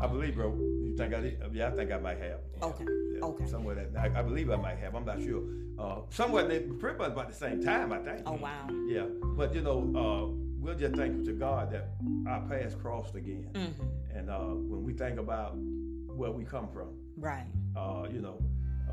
[0.00, 0.50] I believe, bro.
[0.96, 1.42] Think I did?
[1.52, 2.40] Yeah, I think I might have.
[2.62, 2.84] Okay.
[3.14, 3.46] Yeah, Okay.
[3.46, 4.94] Somewhere that I, I believe I might have.
[4.94, 5.42] I'm not sure.
[5.78, 8.22] Uh, somewhere they pretty much about the same time, I think.
[8.26, 8.68] Oh wow.
[8.86, 11.88] Yeah, but you know, uh, we're just thankful to God that
[12.28, 13.48] our paths crossed again.
[13.52, 14.16] Mm-hmm.
[14.18, 17.46] And uh, when we think about where we come from, Right.
[17.76, 18.40] uh, you know,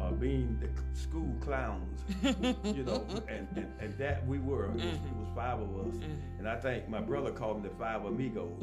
[0.02, 2.02] uh, being the school clowns,
[2.64, 4.66] you know, and, and, and that we were.
[4.66, 5.08] It was, Mm-hmm.
[5.08, 5.96] it was five of us.
[6.40, 8.58] And I think my brother called them the five amigos.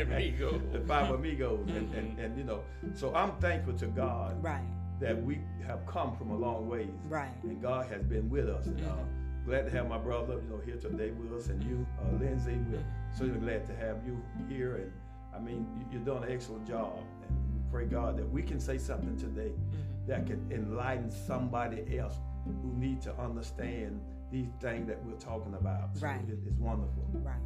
[0.00, 0.58] Amigo.
[0.72, 1.68] the five amigos.
[1.68, 2.62] And, and, and, you know,
[2.94, 4.46] so I'm thankful to God Mm-hmm.
[4.46, 4.64] Right.
[5.00, 6.88] that we have come from a long ways.
[7.08, 7.30] Right.
[7.42, 8.66] And God has been with us.
[8.66, 9.50] And uh, Mm-hmm.
[9.50, 12.52] glad to have my brother, you know, here today with us, and you, uh, Lindsay.
[12.70, 13.16] We're Mm-hmm.
[13.18, 14.76] certainly glad to have you here.
[14.76, 14.92] And
[15.34, 16.98] I mean, you- you're doing an excellent job.
[17.26, 19.87] And we pray God that we can say something today Mm-hmm.
[20.08, 24.00] That can enlighten somebody else who need to understand
[24.32, 25.96] these things that we're talking about.
[25.96, 26.20] So Right.
[26.28, 27.04] it- it's wonderful.
[27.12, 27.40] Right.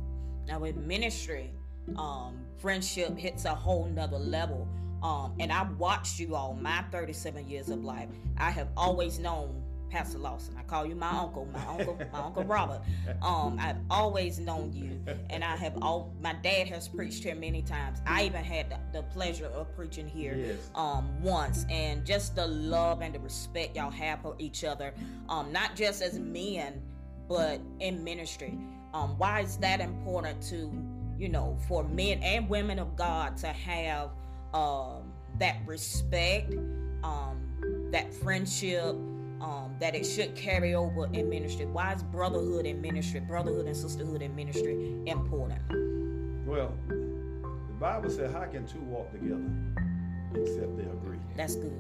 [0.46, 1.52] Now with ministry,
[1.96, 4.66] um, friendship hits a whole nother level.
[5.02, 8.08] Um, and I've watched you all my 37 years of life.
[8.36, 9.61] I have always known
[9.92, 10.56] Pastor Lawson.
[10.58, 12.80] I call you my uncle, my uncle, my uncle Robert.
[13.20, 16.14] Um, I've always known you, and I have all.
[16.22, 18.00] My dad has preached here many times.
[18.06, 20.70] I even had the, the pleasure of preaching here Yes.
[20.74, 24.94] um, once, and just the love and the respect y'all have for each other,
[25.28, 26.80] um, not just as men,
[27.28, 28.58] but in ministry.
[28.94, 30.72] Um, why is that important to
[31.18, 34.08] you know for men and women of God to have
[34.54, 36.54] um, that respect,
[37.04, 38.96] um, that friendship?
[39.42, 41.66] Um, that it should carry over in ministry.
[41.66, 45.60] Why is brotherhood in ministry, brotherhood and sisterhood in ministry important?
[46.46, 49.42] Well, the Bible said, "How can two walk together
[50.34, 51.72] except they agree?" That's good.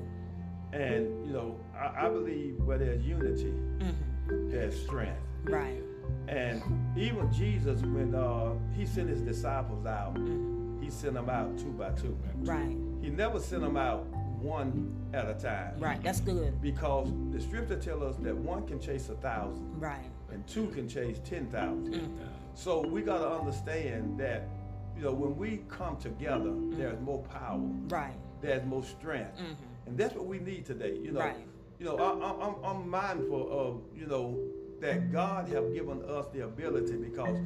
[0.72, 5.20] And you know, I, I believe where there's unity, hmm there's strength.
[5.44, 5.82] Right.
[6.28, 6.62] And
[6.96, 11.70] even Jesus, when uh, he sent his disciples out, hmm he sent them out two
[11.70, 12.18] by two.
[12.38, 12.76] Right.
[13.00, 14.04] He never sent them out
[14.42, 15.78] one at a time.
[15.78, 16.02] Right.
[16.02, 16.60] That's good.
[16.60, 20.04] Because the scripture tells us that one can chase a thousand Right.
[20.30, 21.94] and two can chase ten thousand.
[21.94, 22.08] Mm.
[22.54, 24.48] So we got to understand that,
[24.96, 26.78] you know, when we come together, Mm-hmm.
[26.78, 28.14] there's more power, Right.
[28.40, 29.52] there's more strength, hmm
[29.86, 30.96] and that's what we need today.
[31.02, 31.36] You know, Right.
[31.80, 34.38] you know, I, I, I'm, I'm mindful of, you know,
[34.80, 37.36] that God have given us the ability because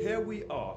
[0.00, 0.76] here we are.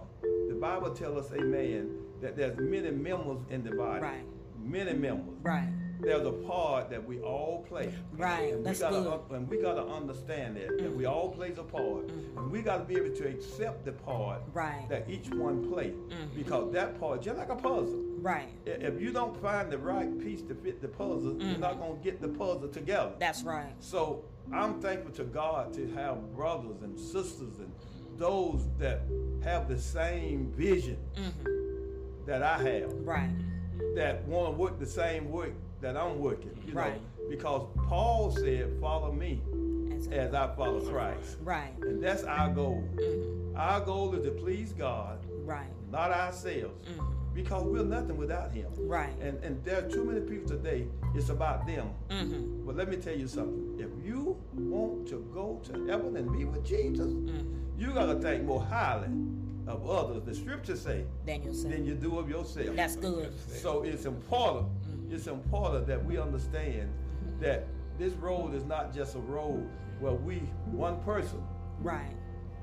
[0.50, 1.90] The Bible tells us, Amen,
[2.22, 4.26] that there's many members in the body, Right.
[4.66, 5.36] Many members.
[5.44, 5.70] Right.
[6.02, 7.92] There's a part that we all play.
[8.18, 8.54] Right.
[8.54, 9.38] And That's we gotta, good.
[9.38, 12.96] and we gotta understand that, that we all plays a part, and we gotta be
[12.98, 14.86] able to accept the part Right.
[14.90, 16.36] that each one play, Mhm.
[16.36, 18.50] because that part, just like a puzzle, Right.
[18.66, 22.20] if you don't find the right piece to fit the puzzle, you're not gonna get
[22.22, 23.14] the puzzle together.
[23.18, 23.74] That's right.
[23.80, 27.72] So I'm thankful to God to have brothers and sisters and
[28.18, 29.02] those that
[29.44, 31.52] have the same vision hmm
[32.26, 33.30] that I have, Right.
[33.96, 36.52] That want to work the same work that I'm working.
[36.66, 36.96] You Right.
[36.96, 39.42] know, because Paul said, "Follow me
[39.96, 41.74] As- as I follow Christ," Right.
[41.82, 42.82] and that's our goal.
[42.98, 45.72] hmm Our goal is to please God, Right.
[45.92, 48.72] not ourselves, hmm because we're nothing without Him.
[48.88, 49.14] Right.
[49.22, 50.88] And and there are too many people today.
[51.14, 51.90] It's about them.
[52.10, 53.76] hmm But let me tell you something.
[53.78, 57.42] If you want to go to heaven and be with Jesus, hmm
[57.78, 59.10] you gotta think more highly
[59.68, 60.24] of others.
[60.24, 62.76] The scriptures say Then you'll than you do of yourself.
[62.76, 63.34] That's good.
[63.48, 64.68] So it's important.
[65.10, 66.92] It's important that we understand
[67.40, 69.68] that this road is not just a road
[70.00, 70.40] where we,
[70.72, 71.42] one person,
[71.82, 72.16] Right.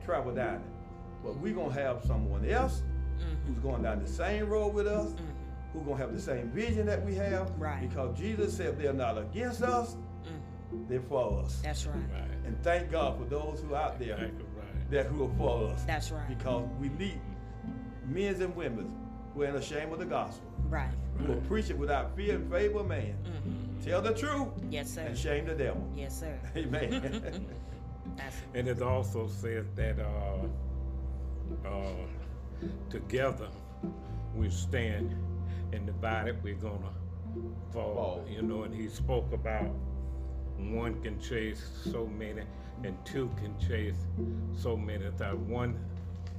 [0.05, 0.61] travel down it.
[1.25, 2.83] But we're gonna have someone else
[3.47, 5.15] who's going down the same road with us,
[5.73, 7.51] who's gonna have the same vision that we have.
[7.59, 7.81] Right.
[7.89, 11.61] Because Jesus said they're not against us, hmm they're for us.
[11.63, 11.97] That's right.
[11.97, 12.31] Right.
[12.47, 14.52] And thank God for those who are out there Thank you, right.
[14.93, 15.83] That who are for us.
[15.85, 16.29] That's right.
[16.29, 17.21] Because we need
[18.07, 18.95] men and women
[19.35, 20.91] who ain't ashamed of the gospel, Right.
[21.19, 23.15] who will preach it without fear and favor of man.
[23.25, 25.01] hmm Tell the truth Yes, sir.
[25.01, 25.85] and shame the devil.
[25.97, 26.39] Yes, sir.
[26.57, 27.47] Amen.
[28.17, 30.47] That's And it also says that uh,
[31.67, 32.07] uh,
[32.91, 33.49] together
[34.37, 35.17] we stand
[35.73, 36.93] and divided we're gonna
[37.73, 37.95] fall.
[37.95, 38.25] Fall.
[38.31, 39.71] You know, and he spoke about
[40.59, 42.43] one can chase so many
[42.85, 43.97] and two can chase
[44.57, 45.05] so many.
[45.19, 45.79] That one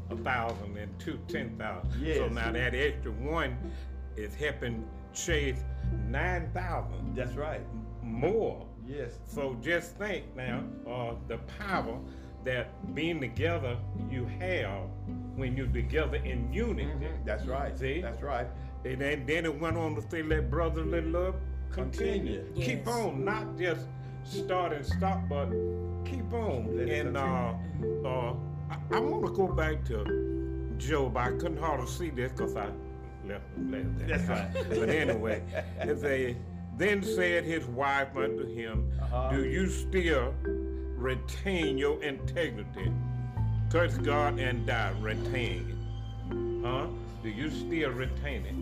[0.09, 1.91] a thousand and two ten thousand.
[2.15, 3.57] So now that extra one
[4.15, 5.63] is helping chase
[6.07, 7.61] nine thousand That's right.
[8.01, 8.65] more.
[8.85, 9.19] Yes.
[9.27, 11.97] So just think now uh, the power
[12.43, 13.77] that being together
[14.11, 14.89] you have
[15.35, 17.07] when you're together in unity.
[17.25, 17.77] That's right.
[17.77, 18.01] See?
[18.01, 18.47] That's right.
[18.85, 21.35] And then, then it went on to say, let brotherly love
[21.71, 22.43] continue.
[22.43, 22.65] Continue.
[22.65, 23.87] Keep on, not just
[24.23, 25.49] start and stop, but
[26.05, 26.75] keep on.
[26.77, 27.53] Let and uh,
[28.05, 28.33] uh,
[28.69, 31.17] I, I want to go back to Job.
[31.17, 32.67] I couldn't hardly see this because I
[33.27, 34.07] left, left that.
[34.07, 34.69] That's right.
[34.69, 35.41] but anyway,
[35.99, 36.37] say,
[36.77, 39.29] then said his wife unto him, Uh-huh.
[39.31, 40.33] Do you still
[40.95, 42.91] retain your integrity?
[43.69, 46.65] Curse God and die, retain it.
[46.65, 46.87] Huh?
[47.23, 48.55] Do you still retain it?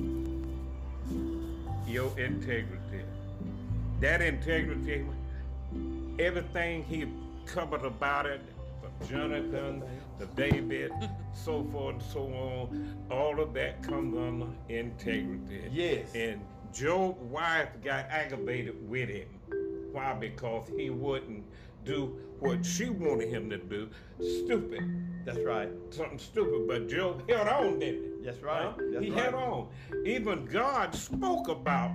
[1.90, 3.02] Your integrity.
[4.00, 5.06] That integrity,
[6.22, 7.06] everything he
[7.46, 8.42] covered about it,
[8.82, 9.84] from Jonathan
[10.20, 10.92] to David,
[11.34, 15.64] so forth and so on, all of that comes under integrity.
[15.72, 16.14] Yes.
[16.14, 19.28] And Job's wife got aggravated with him.
[19.92, 20.14] Why?
[20.14, 21.44] Because he wouldn't
[21.84, 23.90] do what she wanted him to do.
[24.20, 25.26] Stupid.
[25.26, 25.70] That's right.
[25.90, 26.68] Something stupid.
[26.68, 28.26] But Job held on, didn't he?
[28.26, 28.64] That's right.
[28.64, 28.74] Huh?
[28.92, 29.24] That's he right.
[29.24, 29.68] held on.
[30.06, 31.92] Even God spoke about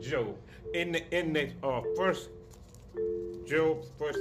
[0.00, 0.36] Job
[0.74, 2.28] in the in the uh, first
[3.46, 4.18] Job's first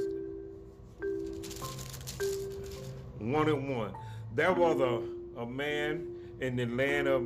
[3.20, 3.94] one and one.
[4.36, 6.06] There was a, a man
[6.42, 7.24] in the land of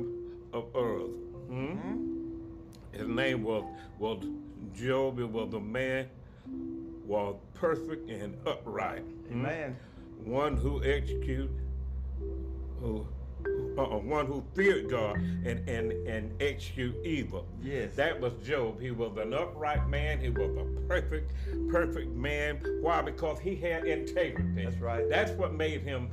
[0.52, 1.10] of Earth.
[1.48, 2.00] Hmm?
[2.92, 3.64] his name was
[3.98, 4.24] was
[4.74, 5.18] Job.
[5.18, 6.08] It was a man
[7.06, 9.04] was perfect and upright.
[9.30, 9.76] Amen.
[10.24, 11.50] One who execute
[12.80, 13.06] who
[13.78, 17.46] uh, one who feared God and and and execute evil.
[17.62, 17.94] Yes.
[17.96, 18.80] that was Job.
[18.80, 20.20] He was an upright man.
[20.20, 21.32] He was a perfect,
[21.70, 22.60] perfect man.
[22.80, 23.02] Why?
[23.02, 24.64] Because he had integrity.
[24.64, 25.08] That's right.
[25.08, 26.08] That's what made him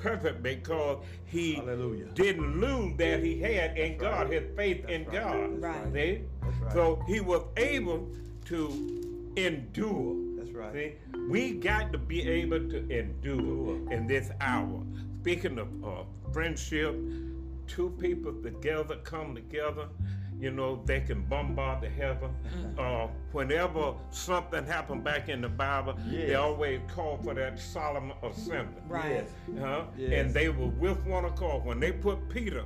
[0.00, 2.06] perfect because he Hallelujah.
[2.14, 4.42] didn't lose that he had in That's God, right.
[4.42, 5.12] his faith That's in right.
[5.12, 5.50] God.
[5.52, 5.92] That's Right.
[5.92, 6.20] See?
[6.42, 6.72] That's right.
[6.72, 8.08] So he was able
[8.46, 10.16] to endure.
[10.38, 10.72] That's right.
[10.72, 10.92] See,
[11.28, 13.92] we got to be able to Endure.
[13.92, 14.82] in this hour.
[15.20, 16.94] Speaking of uh, friendship,
[17.66, 19.88] two people together come together.
[20.40, 22.30] You know, they can bombard the heaven.
[22.78, 28.80] Uh, whenever something happened back in the Bible, they always call for that solemn assembly.
[28.88, 29.10] Right.
[29.10, 29.30] Yes.
[29.60, 29.84] Huh?
[29.98, 30.12] Yes.
[30.14, 31.66] And they were with one accord.
[31.66, 32.64] When they put Peter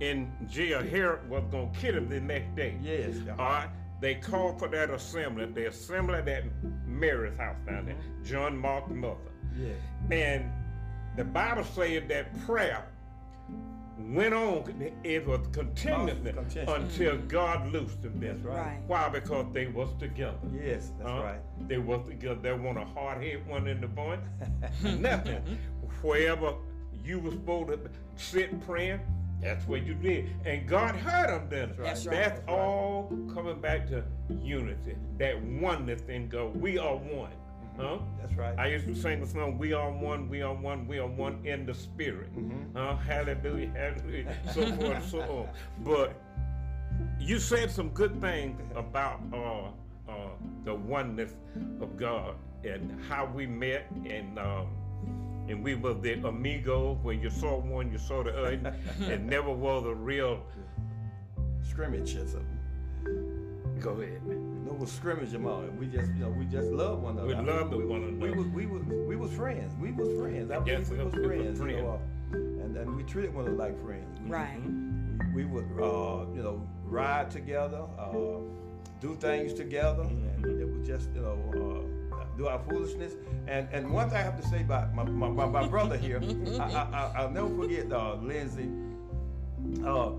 [0.00, 2.76] in jail, Herod was going to kill him the next day.
[2.82, 3.14] Yes.
[3.30, 3.68] All right.
[4.00, 5.46] They called for that assembly.
[5.46, 6.44] They assembled at
[6.84, 9.30] Mary's house down there, John Mark's mother.
[9.56, 9.76] Yes.
[10.10, 10.50] And
[11.16, 12.84] the Bible said that prayer
[13.98, 14.92] went on.
[15.02, 16.32] It was continuously
[16.66, 17.26] Oh, until mm-hmm.
[17.28, 18.20] God loosed them.
[18.20, 18.56] That's right.
[18.56, 18.80] Right.
[18.86, 19.08] Why?
[19.08, 20.36] Because they was together.
[20.54, 20.92] Yes.
[20.98, 21.22] That's Huh?
[21.22, 21.68] right.
[21.68, 22.38] They was together.
[22.40, 24.20] There wasn't a hard head one in the bunch.
[24.82, 25.58] Nothing.
[26.02, 26.54] Wherever
[27.04, 27.80] you was supposed to
[28.16, 29.00] sit praying,
[29.40, 30.30] that's what you did.
[30.44, 31.68] And God heard them then.
[31.78, 31.84] That's right.
[31.86, 32.16] That's right.
[32.16, 32.54] That's That's right.
[32.58, 34.04] all coming back to
[34.42, 34.96] unity.
[35.18, 36.56] That oneness in God.
[36.56, 37.32] We are one.
[37.78, 37.98] Huh?
[38.20, 38.58] That's right.
[38.58, 41.40] I used to sing the song, We are one, we are one, we are one
[41.44, 42.30] in the spirit.
[42.74, 42.96] Huh?
[42.96, 45.48] Hallelujah, hallelujah, so forth and so on.
[45.84, 46.14] But
[47.18, 50.28] you said some good things about uh, uh,
[50.64, 51.32] the oneness
[51.80, 52.34] of God
[52.64, 54.68] and how we met and um,
[55.48, 58.74] and we were the amigo when you saw one, you saw the other.
[59.00, 60.42] it never was a real.
[61.62, 62.16] Scrimmage.
[63.80, 64.45] Go ahead.
[64.76, 65.74] No was scrimmage among it.
[65.74, 67.28] We just, you know, we just love one another.
[67.28, 68.42] We I mean, loved we, one We another.
[68.42, 69.72] was, we was, we was friends.
[69.80, 70.50] We was friends.
[70.50, 71.60] I Yes, we we was was friends.
[71.60, 72.00] You know,
[72.32, 74.20] uh, and and we treated one another like friends.
[74.20, 74.60] We, Right.
[75.34, 78.12] We, we would, uh, you know, ride together, uh,
[79.00, 83.14] do things together, and it was just, you know, uh, do our foolishness.
[83.46, 86.20] And and one thing I have to say about my my, my, my brother here,
[86.60, 88.68] I, I, I, I'll never forget uh, Lindsay.
[89.82, 90.10] Uh,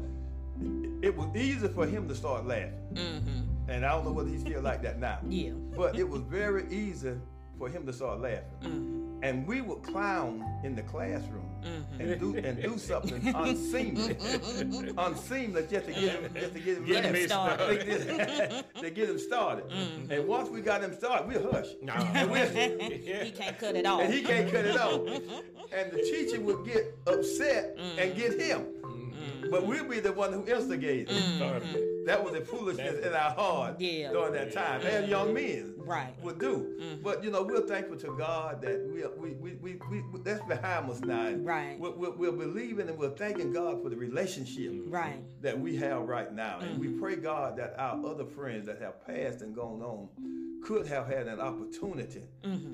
[1.04, 2.74] it was easy for him to start laughing.
[2.98, 3.70] Mm-hmm.
[3.70, 5.20] And I don't know whether he's still like that now.
[5.28, 5.52] Yeah.
[5.76, 7.16] But it was very easy
[7.58, 8.44] for him to start laughing.
[8.64, 9.24] Mm-hmm.
[9.24, 12.02] And we would clown in the classroom mm-hmm.
[12.02, 14.16] and do and do something unseemly,
[14.96, 18.66] unseemly just to get him just to get him Get him started.
[18.80, 19.70] to get him started.
[19.70, 20.12] Mm-hmm.
[20.12, 21.70] And once we got him started, we hush.
[21.82, 21.98] Nah.
[23.28, 24.02] He can't cut it off.
[24.02, 25.02] And he can't cut it off.
[25.74, 28.20] And the teacher would get upset and mm-hmm.
[28.20, 28.68] get him.
[29.50, 31.10] But we'd be the one who instigated.
[32.08, 34.12] That was the foolishness in our heart Yeah.
[34.12, 36.14] during that time, as young men Right.
[36.22, 36.76] would do.
[36.82, 37.04] Mm-hmm.
[37.04, 40.44] But you know, we're thankful to God that we we we, we, we, we that's
[40.46, 41.32] behind us now.
[41.34, 41.80] Right.
[41.80, 44.92] We're, we're, we're believing and we're thanking God for the relationship mm-hmm.
[44.92, 45.22] Right.
[45.42, 47.02] that we have right now, and we mm-hmm.
[47.02, 50.10] pray God that our other friends that have passed and gone on
[50.64, 52.24] could have had an opportunity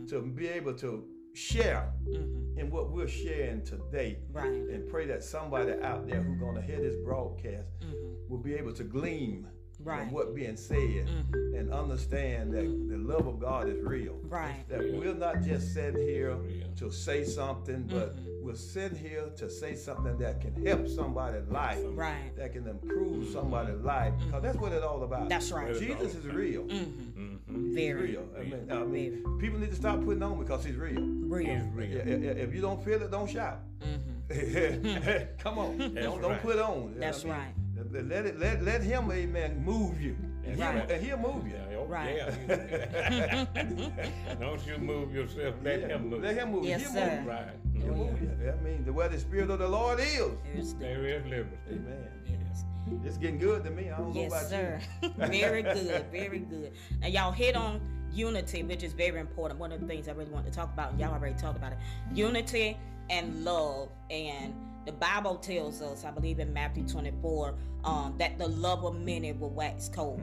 [0.09, 2.59] to be able to share mm-hmm.
[2.59, 4.19] in what we're sharing today.
[4.31, 4.47] Right.
[4.47, 8.31] and pray that somebody out there who's going to hear this broadcast mm-hmm.
[8.31, 9.47] will be able to glean
[9.83, 9.99] Right.
[10.03, 11.55] from what being said mm-hmm.
[11.55, 12.89] and understand that mm-hmm.
[12.89, 14.17] the love of God is real.
[14.23, 14.67] Right.
[14.69, 16.37] That we're not just sitting here
[16.77, 18.45] to say something, but mm-hmm.
[18.45, 21.79] we're sitting here to say something that can help somebody's life.
[21.91, 22.35] Right.
[22.37, 24.13] That can improve somebody's life.
[24.25, 25.29] Because that's what it's all about.
[25.29, 25.77] That's right.
[25.77, 26.67] Jesus is real.
[26.67, 28.11] He's Very.
[28.11, 28.27] real.
[28.37, 31.01] I mean, I mean people need to stop putting on because he's real.
[31.01, 31.49] Real.
[31.49, 31.97] It's real.
[31.97, 33.59] If you don't feel it, don't shout.
[35.39, 36.83] Come on, don't, don't put on.
[36.83, 37.53] You know That's what I right.
[37.93, 38.09] Mean?
[38.09, 40.75] Let it let, let him, amen, move you, and, Right.
[40.75, 41.53] he'll, and he'll move you.
[41.55, 42.15] Yeah, oh, Right.
[42.15, 43.45] yeah.
[44.39, 46.23] Don't you move yourself, let Yeah, him move.
[46.23, 46.65] Let him move.
[46.65, 46.81] Yes.
[46.81, 47.17] He'll sir.
[47.17, 47.27] Move.
[47.27, 47.47] Right.
[47.73, 48.51] He'll oh, move you.
[48.51, 50.31] I mean, the where the spirit of the Lord is.
[50.53, 51.57] There's the- There is liberty.
[51.69, 52.07] Amen.
[52.27, 52.63] yes.
[53.05, 53.89] It's getting good to me.
[53.89, 54.79] I don't know Yes, about sir.
[55.17, 56.73] very good, very good.
[57.01, 57.79] Now, y'all hit on
[58.11, 59.59] unity, which is very important.
[59.59, 61.71] One of the things I really want to talk about, and y'all already talked about
[61.71, 61.77] it
[62.13, 62.77] unity
[63.09, 63.89] and love.
[64.09, 64.53] And
[64.85, 69.31] the Bible tells us, I believe in Matthew 24, um, that the love of many
[69.31, 70.21] will wax cold.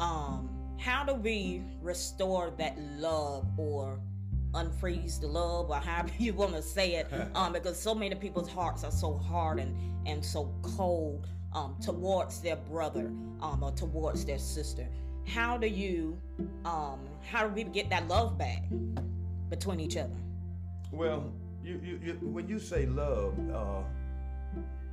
[0.00, 3.98] Um, how do we restore that love or
[4.52, 8.48] unfreeze the love or however you want to say it um, because so many people's
[8.48, 9.74] hearts are so hard and,
[10.06, 14.86] and so cold um, towards their brother um, or towards their sister
[15.26, 16.18] how do you
[16.64, 18.62] um, how do we get that love back
[19.48, 20.16] between each other.
[20.92, 21.32] Well,
[21.66, 23.82] you, you, you when you say love, uh,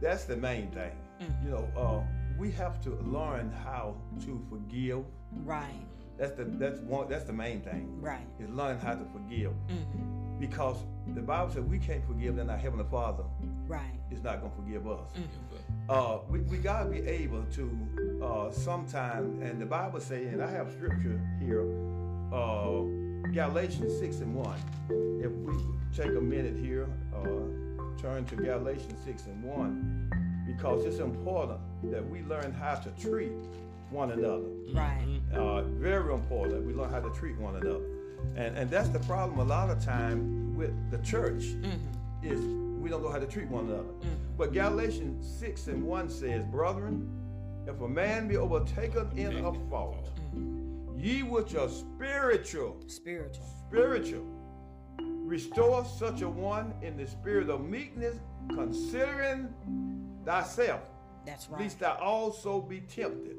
[0.01, 0.91] that's the main thing.
[1.21, 1.45] Mm.
[1.45, 2.01] You know, uh,
[2.37, 5.03] we have to learn how to forgive.
[5.45, 5.85] Right.
[6.17, 8.01] That's the that's one that's the main thing.
[8.01, 8.25] Right.
[8.39, 9.51] Is learn how to forgive.
[9.67, 10.39] Mm-hmm.
[10.39, 10.77] Because
[11.15, 13.23] the Bible says we can't forgive, then our Heavenly Father
[13.67, 13.99] Right.
[14.11, 15.09] is not gonna forgive us.
[15.15, 15.89] Mm-hmm.
[15.89, 20.71] Uh, we, we gotta be able to uh, sometime, and the Bible saying, I have
[20.71, 21.63] scripture here,
[22.33, 22.81] uh,
[23.31, 24.57] Galatians six and one.
[25.21, 25.53] If we
[25.95, 30.09] take a minute here, uh, turn to Galatians six and one,
[30.45, 31.59] because it's important
[31.91, 33.31] that we learn how to treat
[33.89, 34.49] one another.
[34.73, 35.19] Right.
[35.33, 37.85] Uh, very important that we learn how to treat one another,
[38.35, 41.43] and and that's the problem a lot of time with the church
[42.21, 42.39] is
[42.83, 43.83] we don't know how to treat one another.
[44.37, 47.09] But Galatians 6 and 1 says, Brethren,
[47.65, 50.09] if a man be overtaken in a fault,
[51.03, 53.45] ye which are spiritual, Spiritual.
[53.67, 54.25] spiritual,
[55.25, 58.17] restore such a one in the spirit of meekness,
[58.49, 59.53] considering
[60.25, 60.81] thyself,
[61.25, 61.61] That's right.
[61.61, 63.35] lest thou also be tempted.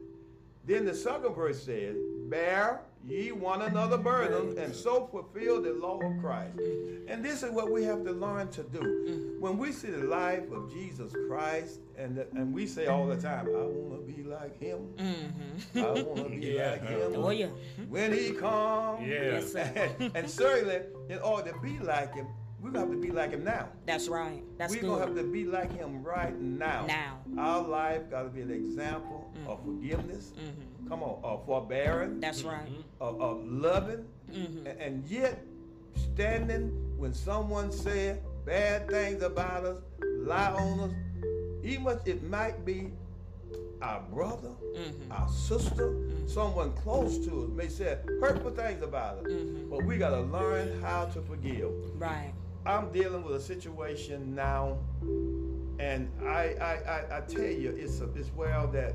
[0.67, 1.97] Then the second verse says,
[2.29, 6.59] Bear ye one another burdens, and so fulfill the law of Christ.
[7.07, 9.37] And this is what we have to learn to do.
[9.41, 13.47] When we see the life of Jesus Christ, and, and we say all the time,
[13.49, 14.89] I want to be like him.
[14.97, 15.79] Mm-hmm.
[15.79, 16.71] I want to be Yeah.
[16.73, 17.13] like him.
[17.17, 17.49] Oh yeah.
[17.89, 19.07] When he comes.
[19.07, 19.41] Yeah.
[19.41, 19.55] Yes,
[20.15, 20.81] and certainly,
[21.11, 22.27] in order to be like him,
[22.61, 23.69] we're going to have to be like him now.
[23.85, 24.43] That's right.
[24.57, 24.89] That's We're good.
[24.89, 26.87] gonna have to be like him right now.
[26.87, 27.19] Now.
[27.39, 30.33] Our life gotta be an example of forgiveness.
[30.39, 30.63] Mm-hmm.
[30.89, 32.69] Come on, of forbearing, That's right.
[33.01, 34.67] of, of loving, mm-hmm.
[34.67, 35.43] a- and yet
[35.97, 40.93] standing when someone said bad things about us, lie on us,
[41.63, 42.91] even if it might be
[43.83, 45.13] our brother, mm-hmm.
[45.13, 49.33] our sister, someone close to us may say hurtful things about us.
[49.71, 51.71] But we gotta learn how to forgive.
[51.99, 52.33] Right.
[52.67, 54.79] I'm dealing with a situation now,
[55.79, 58.95] and I I, I, I tell you, it's a, it's well that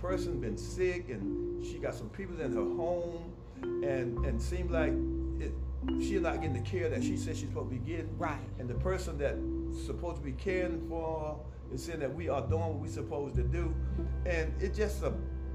[0.00, 3.32] person been sick and she got some people in her home,
[3.62, 4.92] and and seemed like
[5.40, 5.52] it,
[6.00, 8.16] she's not getting the care that she said she's supposed to be getting.
[8.18, 8.38] Right.
[8.58, 9.38] And the person that's
[9.86, 11.38] supposed to be caring for
[11.72, 13.74] is saying that we are doing what we're supposed to do,
[14.26, 15.12] and it's just a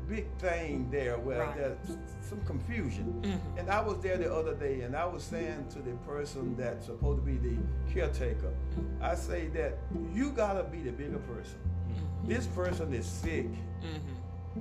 [0.07, 1.57] big thing there where Right.
[1.57, 3.19] there's some confusion.
[3.21, 3.57] Mm-hmm.
[3.57, 6.85] And I was there the other day, and I was saying to the person that's
[6.85, 7.57] supposed to be the
[7.91, 9.03] caretaker, mm-hmm.
[9.03, 9.79] I say that
[10.13, 11.57] you gotta be the bigger person.
[11.89, 12.29] Mm-hmm.
[12.29, 13.47] This person is sick,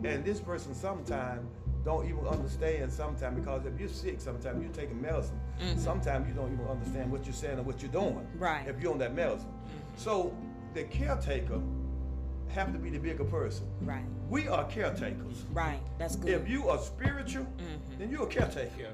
[0.03, 1.47] and this person sometimes
[1.85, 5.79] don't even understand sometimes because if you're sick sometimes you're taking medicine mm-hmm.
[5.79, 8.67] sometimes you don't even understand what you're saying or what you're doing Right.
[8.67, 9.79] if you're on that medicine mm-hmm.
[9.97, 10.35] so
[10.73, 11.61] the caretaker
[12.49, 14.05] have to be the bigger person Right.
[14.31, 15.81] we are caretakers Right.
[15.99, 16.31] That's good.
[16.31, 17.99] if you are spiritual mm-hmm.
[17.99, 18.87] then you're a caretaker Yeah,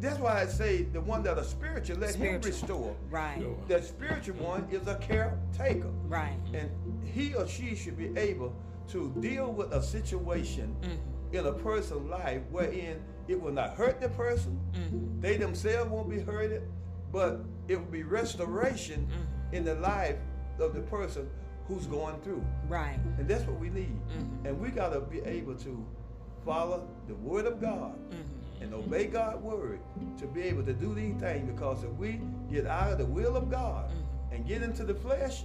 [0.00, 3.38] that's why i say the one that are spiritual let him restore right.
[3.40, 3.56] Sure.
[3.68, 6.36] the spiritual one is a caretaker Right.
[6.54, 6.70] and
[7.04, 8.54] he or she should be able
[8.92, 11.34] to deal with a situation mm-hmm.
[11.34, 15.20] in a person's life wherein it will not hurt the person, mm-hmm.
[15.20, 16.62] they themselves won't be hurted,
[17.10, 19.54] but it will be restoration mm-hmm.
[19.54, 20.16] in the life
[20.60, 21.28] of the person
[21.66, 22.44] who's going through.
[22.68, 22.98] Right.
[23.18, 23.96] And that's what we need.
[24.44, 25.86] And we got to be able to
[26.44, 27.98] follow the word of God
[28.60, 29.80] and obey God's word
[30.18, 32.20] to be able to do these things because if we
[32.50, 33.90] get out of the will of God
[34.30, 35.44] and get into the flesh,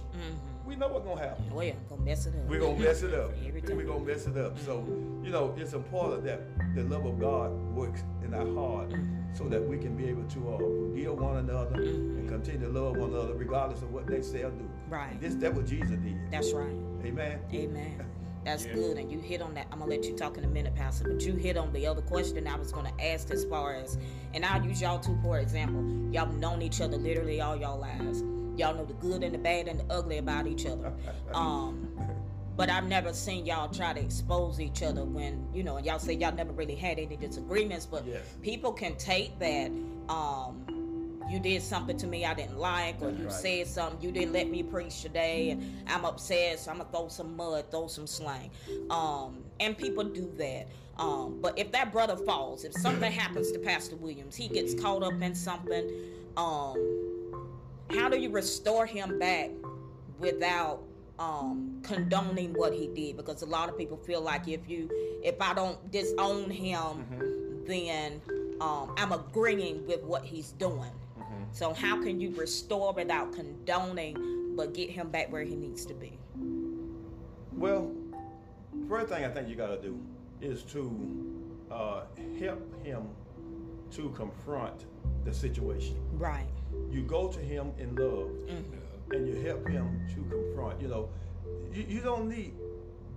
[0.68, 1.44] we know what's going to happen.
[1.54, 1.72] Oh yeah.
[1.88, 2.46] Gonna mess it up.
[2.46, 3.30] We're gonna mess it up.
[3.46, 3.76] Every time.
[3.76, 4.58] We're gonna mess it up.
[4.60, 4.84] So,
[5.24, 6.42] you know, it's important that
[6.74, 8.92] the love of God works in our heart
[9.34, 12.96] so that we can be able to uh, forgive one another and continue to love
[12.96, 14.68] one another regardless of what they say or do.
[14.88, 15.12] Right.
[15.12, 16.18] And this that's what Jesus did.
[16.30, 16.68] That's right.
[17.04, 17.40] Amen.
[17.52, 18.04] Amen.
[18.44, 18.74] That's Yeah.
[18.74, 18.96] good.
[18.98, 19.66] And you hit on that.
[19.72, 21.12] I'm going to let you talk in a minute, Pastor.
[21.12, 23.98] But you hit on the other question I was going to ask as far as,
[24.32, 25.82] and I'll use y'all two for example.
[26.14, 28.22] Y'all known each other literally all y'all lives.
[28.58, 30.92] Y'all know the good and the bad and the ugly about each other.
[31.32, 31.88] Um,
[32.56, 36.00] but I've never seen y'all try to expose each other when, you know, and y'all
[36.00, 37.86] say y'all never really had any disagreements.
[37.86, 38.22] But Yes.
[38.42, 39.70] people can take that.
[40.08, 40.64] Um,
[41.30, 43.32] you did something to me I didn't like, or That's you right.
[43.32, 47.08] said something you didn't let me preach today, and I'm upset, so I'm gonna throw
[47.08, 48.50] some mud, throw some slang.
[48.90, 50.68] Um, and people do that.
[50.96, 55.02] Um, but if that brother falls, if something happens to Pastor Williams, he gets caught
[55.02, 55.88] up in something.
[56.36, 57.17] Um,
[57.90, 59.50] how do you restore him back
[60.18, 60.82] without
[61.18, 63.16] um, condoning what he did?
[63.16, 64.88] Because a lot of people feel like if you,
[65.22, 68.20] if I don't disown him, then
[68.60, 70.90] um, I'm agreeing with what he's doing.
[71.52, 75.94] So how can you restore without condoning, but get him back where he needs to
[75.94, 76.18] be?
[77.52, 77.90] Well,
[78.88, 79.98] first thing I think you gotta do
[80.40, 82.02] is to uh,
[82.38, 83.08] help him
[83.92, 84.84] to confront
[85.24, 85.96] the situation.
[86.12, 86.46] Right.
[86.90, 88.30] You go to him in love.
[89.10, 90.80] and you help him to confront.
[90.82, 91.08] You know,
[91.72, 92.52] you, you don't need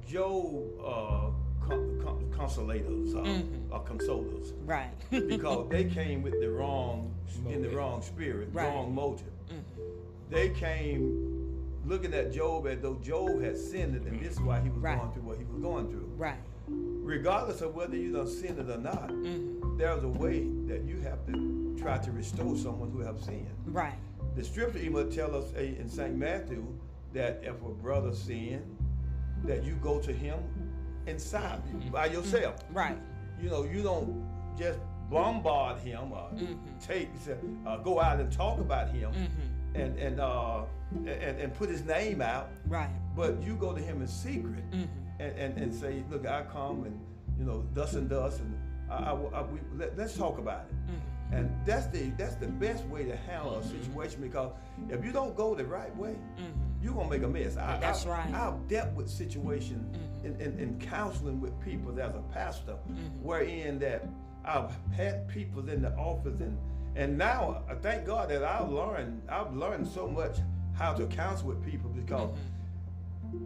[0.07, 1.30] Job uh,
[1.67, 3.74] con- con- consolators uh, Mm-hmm.
[3.74, 4.89] or consolers Right.
[5.28, 7.13] because they came with the wrong
[7.49, 8.67] in the wrong spirit, Right.
[8.67, 8.76] Mm-hmm.
[8.78, 9.28] wrong motive.
[10.30, 14.69] They came looking at Job as though Job had sinned, and this is why he
[14.69, 14.97] was Right.
[14.97, 16.09] going through what he was going through.
[16.17, 16.38] right.
[16.67, 19.61] Regardless of whether you done sinned it or not, Mm-hmm.
[19.78, 23.47] There's a way that you have to try to restore someone who have sinned.
[23.67, 23.93] Right.
[24.36, 26.15] The scripture even tell us eh, in St.
[26.15, 26.65] Matthew
[27.13, 28.63] that if a brother sin,
[29.43, 30.39] that you go to him
[31.07, 31.61] inside
[31.91, 32.63] by yourself.
[32.72, 32.97] Right.
[33.41, 34.24] You know, you don't
[34.57, 36.30] just bombard him or
[36.80, 37.09] take
[37.65, 39.11] uh, go out and talk about him
[39.76, 40.61] and and uh
[41.05, 41.07] and,
[41.39, 42.89] and put his name out, Right.
[43.15, 44.89] but you go to him in secret and,
[45.38, 46.99] and, and say, look, I come and
[47.38, 48.53] you know thus and thus and
[48.91, 50.75] I, I, we, let, us talk about it.
[50.91, 51.33] Mm-hmm.
[51.33, 54.51] And that's the that's the best way to handle a situation because
[54.89, 56.83] if you don't go the right way, mm-hmm.
[56.83, 57.55] you're gonna make a mess.
[57.55, 58.33] I, That's I, right.
[58.33, 60.25] I've dealt with situations mm-hmm.
[60.25, 62.75] in, in, in counseling with people as a pastor,
[63.21, 64.09] wherein that
[64.43, 66.57] I've had people in the office and
[66.95, 70.39] and now I thank God that I've learned I've learned so much
[70.73, 72.35] how to counsel with people because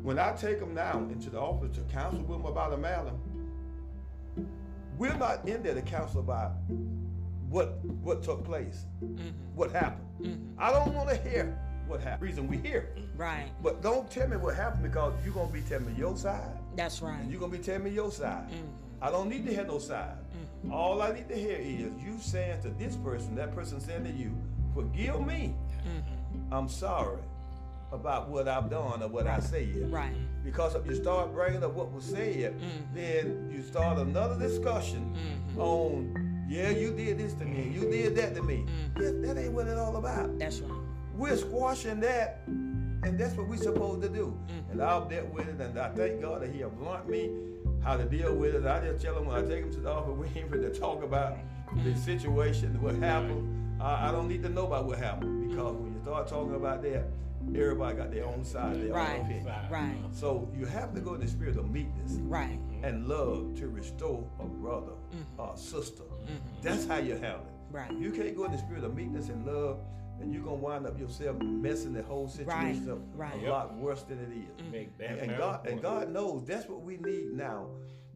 [0.02, 3.12] when I take them now into the office to counsel with them about a matter,
[4.98, 6.54] we're not in there to counsel about
[7.50, 9.30] what what took place, mm-hmm.
[9.56, 10.06] what happened.
[10.22, 10.60] Mm-hmm.
[10.60, 12.22] I don't want to hear what happened.
[12.22, 13.50] Reason we hear, Right.
[13.62, 17.02] but don't tell me what happened because you're gonna be telling me your side, That's
[17.02, 17.20] right.
[17.20, 18.50] and you're gonna be telling me your side.
[18.50, 19.04] Mm-hmm.
[19.04, 20.18] I don't need to hear no side.
[20.72, 24.12] All I need to hear is you saying to this person, that person saying to
[24.12, 24.32] you,
[24.74, 25.54] "Forgive me.
[26.52, 27.20] I'm sorry
[27.92, 30.16] about what I've done or what I said." Right.
[30.44, 32.96] Because if you start bringing up what was said, mm-hmm.
[32.96, 35.60] then you start another discussion mm-hmm.
[35.60, 38.66] on, yeah, you did this to me, you did that to me.
[38.96, 39.02] Mm-hmm.
[39.02, 40.38] Yeah, that ain't what it's all about.
[40.38, 40.80] That's right.
[41.16, 44.38] We're squashing that, and that's what we're supposed to do.
[44.72, 47.32] And I've dealt with it, and I thank God that He have learned me
[47.86, 48.66] how to deal with it.
[48.66, 50.80] I just tell him when I take him to the office, we ain't ready to
[50.80, 51.38] talk about
[51.84, 53.82] the situation, what happened.
[53.82, 56.82] I, I don't need to know about what happened because when you start talking about
[56.84, 57.06] that,
[57.54, 59.20] everybody got their own side, their Right.
[59.20, 59.46] own opinion.
[59.70, 59.96] Right.
[60.12, 62.60] So you have to go in the spirit of meekness Right.
[62.60, 62.86] Mm-hmm.
[62.86, 64.94] and love to restore a brother
[65.38, 66.04] or a sister.
[66.04, 66.34] Mm-hmm.
[66.62, 67.52] That's how you handle it.
[67.72, 67.92] Right.
[67.94, 69.80] You can't go in the spirit of meekness and love,
[70.22, 73.34] and you're gonna wind up yourself messing the whole situation up right.
[73.44, 74.72] a lot worse than it is.
[74.72, 75.82] Make that And, and God and.
[75.82, 77.68] God knows that's what we need now.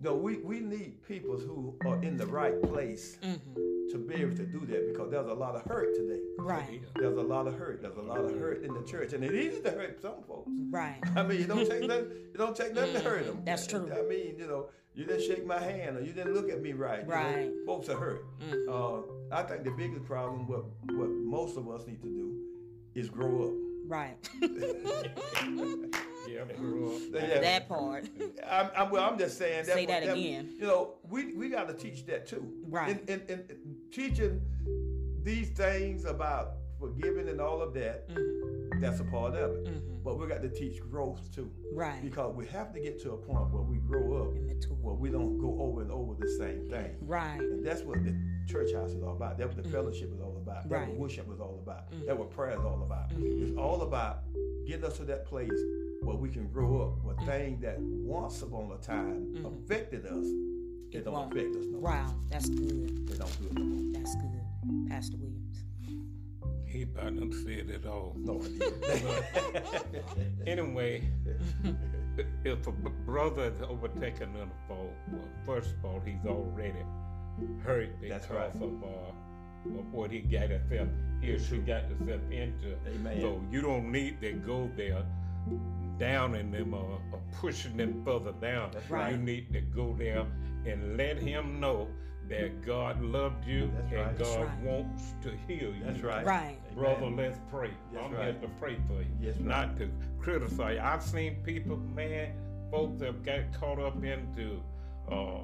[0.02, 3.90] No, we, we need people who are in the right place mm-hmm.
[3.92, 6.22] to be able to do that because there's a lot of hurt today.
[6.38, 6.82] Right.
[6.96, 7.82] There's a lot of hurt.
[7.82, 10.24] There's a lot of hurt in the church, and it is easy to hurt some
[10.26, 10.50] folks.
[10.70, 11.00] Right.
[11.18, 12.12] I mean, you don't take nothing.
[12.32, 13.36] You don't take nothing to hurt them.
[13.36, 13.46] Mm-hmm.
[13.46, 13.92] That's true.
[13.92, 16.72] I mean, you know, you didn't shake my hand or you didn't look at me
[16.72, 17.02] right.
[17.02, 17.52] you know, Right.
[17.66, 18.26] folks are hurt.
[18.40, 18.72] Mm-hmm.
[18.72, 22.38] Uh, I think the biggest problem, what what most of us need to do,
[22.96, 23.54] is grow up.
[23.86, 24.18] Right.
[26.34, 26.44] Yeah.
[27.14, 27.40] Yeah.
[27.40, 28.08] that part.
[28.50, 29.74] I'm, I'm, well, I'm just saying that.
[29.74, 30.50] Say that again.
[30.60, 32.52] You know, we, we got to teach that too.
[32.68, 32.92] Right.
[32.92, 34.42] And, in, in, in teaching
[35.24, 38.80] these things about forgiving and all of that, Mm-hmm.
[38.82, 40.04] that's a part of it.
[40.04, 41.52] But we got to teach growth too.
[41.74, 42.02] Right.
[42.02, 44.78] Because we have to get to a point where we grow up, mature.
[44.82, 46.96] where we don't go over and over the same thing.
[47.02, 47.40] Right.
[47.40, 48.16] And that's what the
[48.50, 49.38] church house is all about.
[49.38, 49.72] That's what the mm.
[49.72, 50.64] fellowship is all about.
[50.64, 50.88] That's Right.
[50.90, 51.92] what worship is all about.
[51.92, 52.06] Mm.
[52.08, 53.10] That's what prayer is all about.
[53.10, 53.44] Mm-hmm.
[53.44, 54.24] It's all about
[54.66, 55.60] getting us to that place
[56.02, 57.04] where we can grow up.
[57.04, 57.26] Where mm.
[57.26, 59.46] things that once upon a time mm-hmm.
[59.46, 60.26] affected us,
[60.92, 61.34] they don't won't.
[61.34, 61.92] affect us no more.
[61.92, 62.16] Wow.
[62.30, 63.08] That's good.
[63.08, 63.94] They don't do it no more.
[63.94, 64.90] That's good.
[64.90, 65.64] Pastor Williams.
[66.66, 68.16] He about done said it all.
[68.18, 70.04] No, I didn't.
[70.48, 71.04] Anyway,
[72.44, 76.84] if a b- brother is overtaken in a fault, well, first of all, he's already
[77.64, 78.56] hurt because That's right.
[78.56, 80.88] of, uh, of what he got himself,
[81.22, 82.76] he or she got himself into.
[82.88, 83.22] Amen.
[83.22, 85.04] So you don't need to go there
[85.98, 88.72] downing them or, or pushing them further down.
[88.74, 89.12] That's right.
[89.12, 90.26] You need to go there
[90.66, 91.88] and let him know
[92.30, 94.18] that God loved you That's and right.
[94.18, 94.60] That's God right.
[94.64, 95.84] wants to heal you.
[95.84, 96.26] That's right.
[96.26, 96.76] Right.
[96.76, 97.18] Brother, Amen.
[97.32, 97.72] let's pray.
[97.92, 98.24] That's I'm right.
[98.26, 99.46] here to pray for you, Yes, right.
[99.46, 100.80] not to criticize.
[100.82, 102.32] I've seen people, man,
[102.72, 104.62] folks have got caught up into
[105.12, 105.40] uh,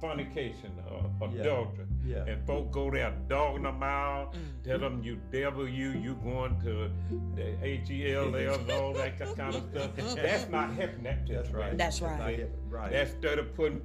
[0.00, 1.40] fornication, uh, Yeah.
[1.42, 2.24] adultery, Yeah.
[2.26, 4.34] and folk go there dogging them out,
[4.64, 6.90] tell them you devil, you you going to
[7.36, 10.16] the H E L L and all that kind of stuff.
[10.16, 11.56] That's not helping that That's situation.
[11.56, 11.76] right.
[11.78, 12.40] That's not right.
[12.40, 12.58] it.
[12.68, 12.92] Right.
[12.92, 13.82] That's instead of putting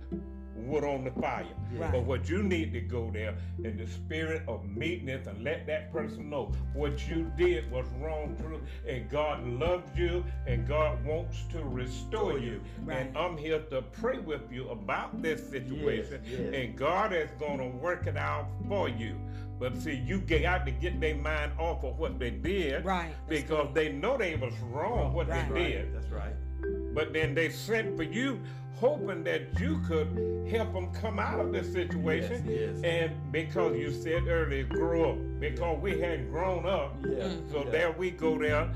[0.56, 1.46] wood on the fire.
[1.74, 1.92] Right.
[1.92, 5.92] But what you need to go there in the spirit of meekness and let that
[5.92, 11.44] person know what you did was wrong, true, and God loves you and God wants
[11.52, 12.62] to restore you.
[12.84, 13.00] Right.
[13.00, 16.54] And I'm here to pray with you about this situation, yes.
[16.54, 19.16] and God is going to work it out for you.
[19.58, 23.14] But see, you got to get their mind off of what they did, Right.
[23.30, 25.48] That's Because they know they was wrong what Right.
[25.48, 25.72] they Right.
[25.72, 25.96] did.
[25.96, 26.34] That's right.
[26.94, 28.40] But then they sent for you,
[28.86, 30.08] hoping that you could
[30.52, 32.44] help them come out of this situation.
[32.48, 32.84] Yes, yes.
[32.84, 35.18] And because you said earlier, grow up.
[35.40, 36.96] Because we hadn't grown up.
[37.08, 37.72] Yeah, So yeah.
[37.72, 38.70] there we go there,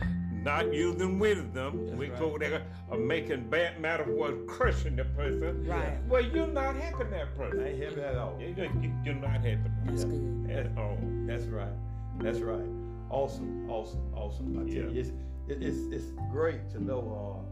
[0.44, 1.86] not using wisdom.
[1.86, 2.20] That's we right.
[2.20, 5.66] go there uh, making bad matter was crushing the person.
[5.68, 5.98] Right.
[6.08, 7.66] Well, you're not helping that I person.
[7.68, 8.36] ain't happy at all.
[8.40, 10.10] You- you- You're not helping That's Yeah.
[10.10, 10.50] good.
[10.74, 10.98] at all.
[11.28, 11.78] That's right.
[12.20, 12.66] That's right.
[13.12, 14.58] Awesome, awesome, awesome.
[14.60, 14.90] I tell Yeah.
[14.90, 15.10] you, it's,
[15.48, 17.00] it, it's it's great to know
[17.46, 17.49] uh,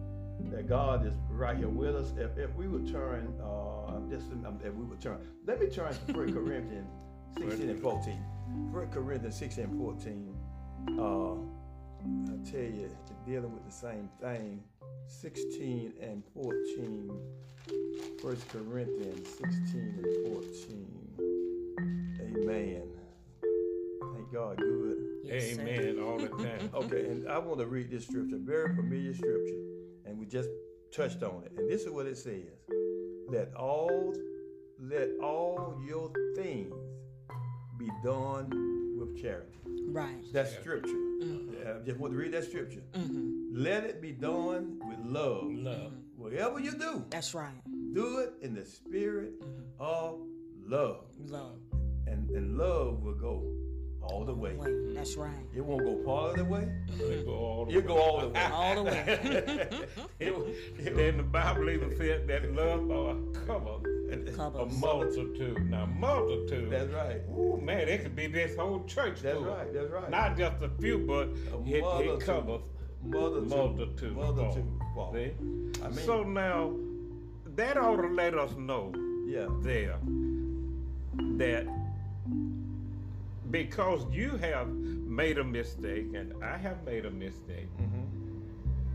[0.52, 2.14] that God is right here with us.
[2.18, 5.94] If, if we would turn, uh, just um, if we would turn, let me turn
[6.08, 6.90] to 1 Corinthians
[7.38, 8.14] 16 and 14.
[8.72, 10.36] 1 Corinthians 16 and 14.
[11.00, 11.34] Uh,
[12.32, 12.90] I tell you,
[13.26, 14.64] dealing with the same thing.
[15.08, 17.12] 16 and 14.
[18.22, 20.98] 1 Corinthians 16 and 14.
[22.22, 22.84] Amen.
[24.14, 24.98] Thank God, good.
[25.24, 25.62] Yes, sir.
[25.62, 26.00] Amen.
[26.02, 26.70] All the time.
[26.74, 29.56] Okay, and I want to read this scripture, very familiar scripture,
[30.08, 30.50] and we just
[30.92, 31.52] touched on it.
[31.58, 32.44] And this is what it says:
[33.30, 34.14] Let all,
[34.80, 36.74] let all your things
[37.78, 38.50] be done
[38.98, 39.58] with charity.
[39.90, 40.24] Right.
[40.34, 40.90] That's scripture.
[41.22, 41.82] Mm-hmm.
[41.82, 42.84] I just want to read that scripture.
[42.94, 43.62] Mm-hmm.
[43.62, 45.46] Let it be done with love.
[45.52, 45.92] Love.
[45.92, 46.22] Mm-hmm.
[46.22, 47.62] Whatever you do, That's right.
[47.94, 49.62] do it in the spirit mm-hmm.
[49.80, 50.20] of
[50.66, 51.60] love, Love.
[52.08, 53.44] and and love will go
[54.12, 54.54] all the way.
[54.56, 55.32] Wait, that's right.
[55.56, 56.68] It won't go part of the way.
[56.98, 57.86] They go all the You way.
[57.88, 58.44] go all the way.
[58.52, 59.70] All the way.
[60.20, 64.80] It- then the Bible even said that love uh, covers a Covers.
[64.80, 65.70] multitude.
[65.70, 66.70] Now, multitude.
[66.72, 67.22] That's right.
[67.38, 69.22] Ooh, man, it could be this whole church.
[69.22, 69.46] That's full.
[69.46, 69.72] right.
[69.74, 70.10] That's right.
[70.10, 72.22] Not just a few, but A it, multitude.
[72.22, 72.62] it covers
[73.04, 73.50] multitude.
[73.50, 74.16] multitude.
[74.16, 74.66] Multitude.
[74.96, 75.12] Wow.
[75.12, 75.14] Wow.
[75.14, 75.32] See?
[75.84, 76.74] I mean, so now,
[77.56, 78.94] that ought to let us know
[79.28, 79.48] yeah.
[79.62, 79.98] there
[81.38, 81.66] that
[83.52, 87.70] because you have made a mistake and I have made a mistake,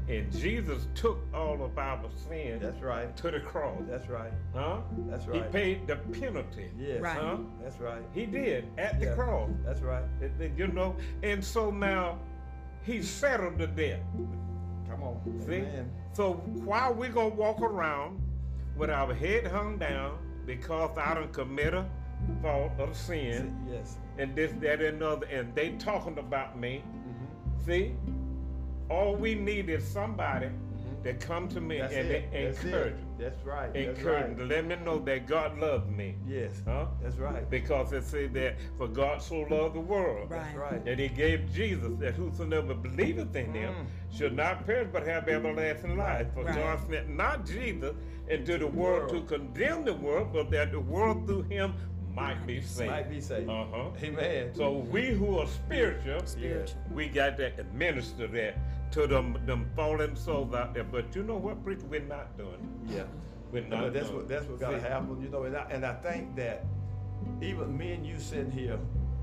[0.08, 2.64] and Jesus took all of our sins Mm-hmm.
[2.64, 3.16] That's right.
[3.16, 4.32] to the cross, That's right.
[4.54, 4.78] huh?
[5.08, 5.44] That's right.
[5.44, 7.00] He paid the penalty, Yes.
[7.00, 7.16] Right.
[7.18, 7.36] huh?
[7.62, 8.02] That's right.
[8.12, 9.14] He did at the Yeah.
[9.14, 10.04] cross, That's right.
[10.20, 10.96] It- it- you know.
[11.22, 12.18] And so now,
[12.82, 14.02] he settled the debt.
[14.90, 15.40] Come on.
[15.46, 15.54] See?
[15.58, 15.90] Amen.
[16.12, 16.34] So
[16.64, 18.20] why we gonna walk around
[18.76, 21.86] with our head hung down because I don't commit a
[22.40, 23.96] fault of sin Yes.
[24.18, 26.82] and this, that, and another, and they talking about me.
[26.86, 27.64] Mm-hmm.
[27.66, 27.94] See,
[28.90, 30.48] all we need is somebody
[31.02, 32.30] that come to me That's and it.
[32.30, 33.18] they That's encourage, it.
[33.18, 33.74] That's right.
[33.74, 34.48] Encourage, right.
[34.48, 36.14] let me know that God loved me.
[36.28, 36.62] Yes.
[36.64, 36.86] Huh?
[37.02, 37.48] That's right.
[37.50, 40.30] Because it says that for God so loved the world.
[40.30, 40.42] Right.
[40.44, 40.84] That's right.
[40.84, 44.16] That he gave Jesus that whosoever believeth in him Mm.
[44.16, 46.28] should not perish but have everlasting life.
[46.34, 46.54] For Right.
[46.54, 47.96] God sent not Jesus
[48.28, 49.28] into the world to world.
[49.28, 51.74] condemn the world, but that the world through him
[52.14, 52.90] might be saved.
[52.90, 53.48] Might be saved.
[53.48, 53.90] Uh-huh.
[54.02, 54.54] Amen.
[54.54, 56.80] So we who are spiritual, Spiritual.
[56.92, 58.58] we got to administer that
[58.92, 60.84] to them them fallen souls out there.
[60.84, 62.68] But you know what, preacher, we're not doing.
[62.88, 62.96] it.
[62.96, 63.02] Yeah.
[63.50, 63.80] We're not.
[63.84, 65.44] But that's doing what that's what gotta happen, you know.
[65.44, 66.64] And I, and I think that
[67.40, 68.78] even me and you sitting here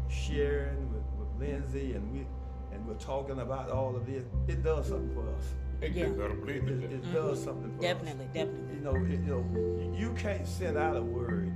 [0.09, 2.25] sharing with, with Lindsay and we
[2.71, 5.43] and we're talking about all of this, it does something for us.
[5.81, 6.05] Hey, Yeah.
[6.07, 6.91] You It, it, it.
[6.93, 8.33] it does something for Definitely, us.
[8.33, 8.75] definitely.
[8.75, 11.51] You know, it, you know, you can't send out a word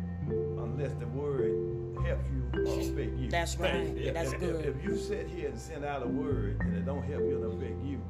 [0.64, 1.52] unless the word
[2.06, 3.30] helps you or affect you.
[3.30, 3.96] That's right.
[3.96, 4.12] Yeah.
[4.14, 4.66] That's If- good.
[4.66, 7.44] If, if you sit here and send out a word and it don't help you
[7.44, 8.02] and affect you,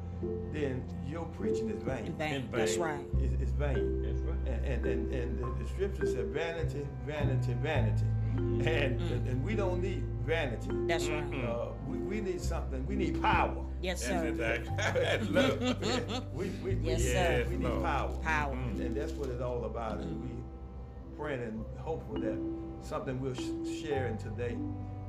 [0.52, 2.06] then your preaching is vain.
[2.06, 2.48] In vain.
[2.52, 3.04] That's right.
[3.18, 4.02] It's, it's vain.
[4.02, 4.38] That's right.
[4.46, 8.04] And, and, and, and the, the scripture said vanity, vanity, vanity.
[8.36, 8.60] Mm-hmm.
[8.66, 10.68] And, and, and we don't need vanity.
[10.86, 11.30] That's right.
[11.30, 11.50] Mm-hmm.
[11.50, 13.64] Uh, we, we need something, we need power.
[13.82, 14.26] Yes, That's sir.
[14.64, 15.28] exactly.
[15.30, 16.34] Love.
[16.34, 17.46] We, we, we, Yes, need- sir.
[17.50, 17.84] we need Lord.
[17.84, 18.16] power.
[18.22, 18.54] Power.
[18.54, 18.80] Mm-hmm.
[18.80, 19.98] And that's what it's all about.
[19.98, 20.33] And we
[21.24, 22.38] praying and hopeful that
[22.86, 24.54] something we're sh- sharing today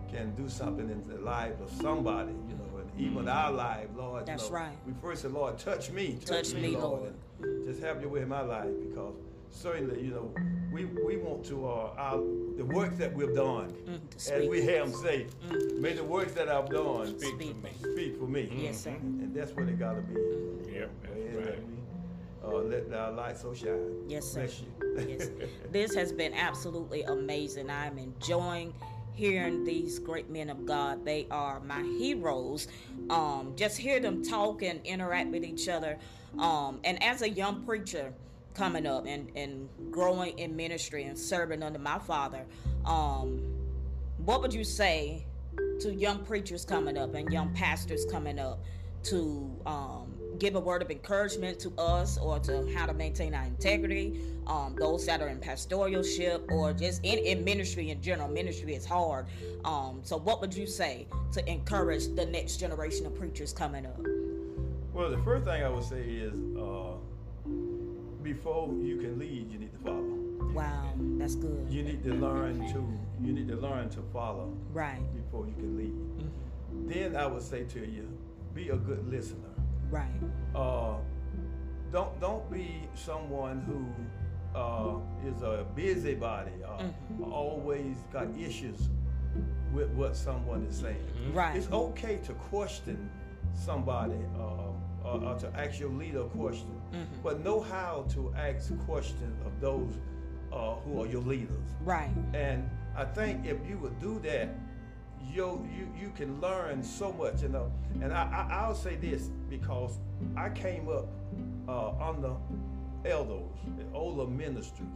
[0.10, 4.22] can do something in the lives of somebody, you know, and even our life, Lord.
[4.22, 4.78] you That's know, right.
[4.88, 6.18] We first said, Lord, touch me.
[6.26, 7.12] Touch me, Lord.
[7.42, 9.14] and just have your way in my life because
[9.50, 10.34] certainly, you know,
[10.72, 12.18] we, we want to, uh, our,
[12.56, 15.26] the works that we've done, Mm, as we have them say,
[15.78, 17.52] may the works that I've done Speak Speak.
[17.52, 17.72] for me.
[17.94, 18.50] speak for me.
[18.56, 18.92] Yes, sir.
[18.92, 20.14] And that's what it gotta be.
[20.14, 20.90] Yep, Way
[21.34, 21.60] that's right.
[22.46, 24.08] Uh, let our light so shine.
[24.08, 24.42] Yes, sir.
[24.42, 25.08] Bless you.
[25.08, 25.30] yes.
[25.72, 27.70] This has been absolutely amazing.
[27.70, 28.74] I'm enjoying
[29.14, 31.06] hearing these great men of God.
[31.06, 32.68] They are my heroes.
[33.10, 35.98] Um, just hear them talk and interact with each other.
[36.38, 38.14] Um, and as a young preacher
[38.54, 42.46] coming up and, and growing in ministry and serving under my father,
[42.86, 43.42] um,
[44.18, 45.26] what would you say
[45.80, 48.60] to young preachers coming up and young pastors coming up
[49.04, 53.46] to um, give a word of encouragement to us or to how to maintain our
[53.46, 58.76] integrity um, those that are in pastoralship or just in, in ministry in general ministry
[58.76, 59.26] is hard
[59.64, 64.00] um, so what would you say to encourage the next generation of preachers coming up
[64.94, 66.94] Well, the first thing I would say is uh,
[68.24, 70.16] before you can lead, you need to follow.
[70.54, 71.68] Wow, that's good.
[71.70, 72.80] You need to learn to
[73.22, 75.94] you need to learn to follow Right, before you can lead.
[75.94, 76.88] Mm-hmm.
[76.90, 78.08] Then I would say to you,
[78.54, 79.55] be a good listener.
[80.00, 80.22] Right,
[80.56, 80.96] Uh,
[81.92, 83.80] don't don't be someone who
[84.60, 84.98] uh,
[85.30, 86.52] is a busybody.
[86.64, 87.32] Uh, Mm-hmm.
[87.44, 88.80] Always got issues
[89.76, 91.06] with what someone is saying.
[91.34, 91.56] right.
[91.58, 92.98] It's okay to question
[93.54, 97.22] somebody uh, or, or to ask your leader a question, Mm-hmm.
[97.24, 99.94] but know how to ask questions of those
[100.52, 101.68] uh, who are your leaders.
[101.84, 102.60] Right, And
[102.96, 104.48] I think if you would do that,
[105.34, 107.72] you you you can learn so much, you know.
[108.02, 109.98] And I, I I'll say this because
[110.36, 111.08] I came up
[111.68, 112.36] uh, under
[113.06, 113.52] elders,
[113.94, 114.88] older ministers,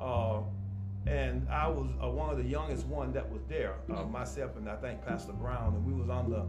[0.00, 0.40] uh,
[1.06, 3.74] and I was uh, one of the youngest one that was there.
[3.94, 6.44] Uh, myself and I think Pastor Brown, and we was on the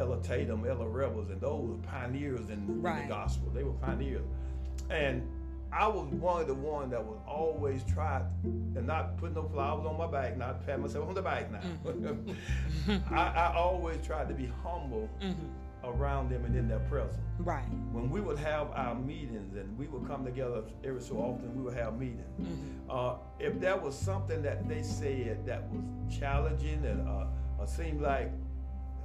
[0.00, 3.50] Ella Tatum, Ella Rebels, and those were pioneers in, in the gospel.
[3.54, 4.24] They were pioneers,
[4.90, 5.26] and
[5.72, 9.84] I was one of the one that was always tried and not put no flowers
[9.86, 11.60] on my back, not pat myself on the back now.
[13.10, 15.08] I, I always tried to be humble
[15.84, 17.18] around them and in their presence.
[17.38, 21.54] right, When we would have our meetings and we would come together every so often,
[21.54, 22.48] we would have meetings.
[22.88, 25.82] Uh, if there was something that they said that was
[26.18, 27.26] challenging and uh,
[27.58, 28.30] or seemed like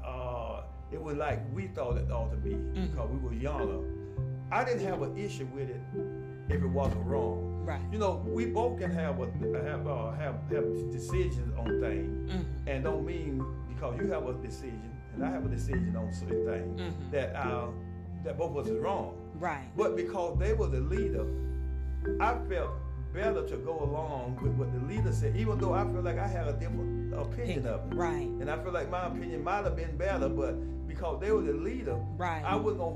[0.06, 3.80] uh, it was like we thought it ought to be because we were younger,
[4.52, 5.82] I didn't have an issue with it
[6.52, 7.64] if it wasn't wrong.
[7.66, 7.82] right.
[7.92, 9.26] You know, we both can have a
[9.64, 12.68] have uh, have have decisions on things, Mm-hmm.
[12.70, 16.46] and don't mean because you have a decision and I have a decision on certain
[16.46, 17.12] things Mm-hmm.
[17.12, 17.68] that uh,
[18.24, 19.18] that both of us is wrong.
[19.40, 21.26] Right, But because they were the leader,
[22.20, 22.70] I felt
[23.14, 26.28] better to go along with what the leader said, even though I feel like I
[26.28, 27.96] had a different opinion of it.
[27.96, 30.54] right, And I feel like my opinion might have been better, but
[30.88, 32.44] because they were the leader, Right.
[32.46, 32.96] I wasn't gonna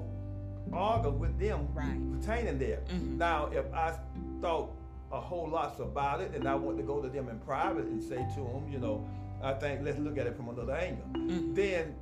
[0.74, 2.00] argue with them Right.
[2.20, 2.82] pertaining there.
[2.88, 3.18] Mm-hmm.
[3.18, 3.98] Now, if I
[4.42, 4.72] thought
[5.12, 8.02] a whole lot about it, and I want to go to them in private and
[8.02, 9.08] say to them, you know,
[9.44, 11.06] I think let's look at it from another angle.
[11.14, 11.54] Mm-hmm.
[11.54, 11.96] Then,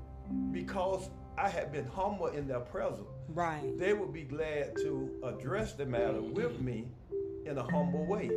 [0.52, 5.74] because I had been humble in their presence, right, they would be glad to address
[5.74, 6.34] the matter mm-hmm.
[6.34, 6.88] with me
[7.46, 8.30] in a humble way.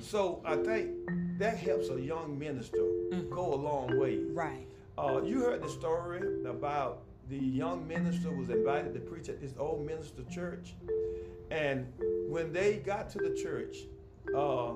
[0.00, 0.90] So I think
[1.38, 2.78] that helps a young minister
[3.30, 4.18] go a long way.
[4.32, 4.66] right,
[4.96, 9.52] Uh, you heard the story about the young minister was invited to preach at this
[9.58, 10.74] old minister church,
[11.50, 11.92] and
[12.28, 13.76] when they got to the church,
[14.36, 14.72] uh,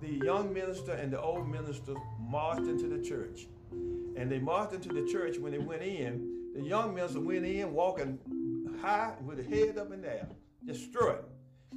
[0.00, 4.92] the young minister and the old minister marched into the church, and they marched into
[4.92, 5.38] the church.
[5.38, 8.18] When they went in, the young minister went in walking
[8.80, 10.28] high with his head up in the air,
[10.66, 10.92] just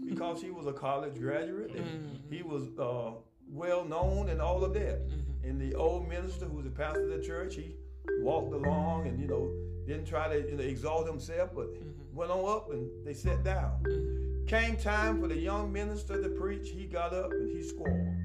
[0.05, 3.11] because he was a college graduate and he was uh,
[3.49, 5.01] well known and all of that.
[5.43, 7.75] And the old minister, who was the pastor of the church, he
[8.19, 9.51] walked along and you know
[9.87, 12.15] didn't try to you know exalt himself, but mm-hmm.
[12.15, 13.83] went on up and they sat down.
[13.83, 14.45] Mm-hmm.
[14.45, 16.69] Came time for the young minister to preach.
[16.69, 18.15] He got up and he squalled.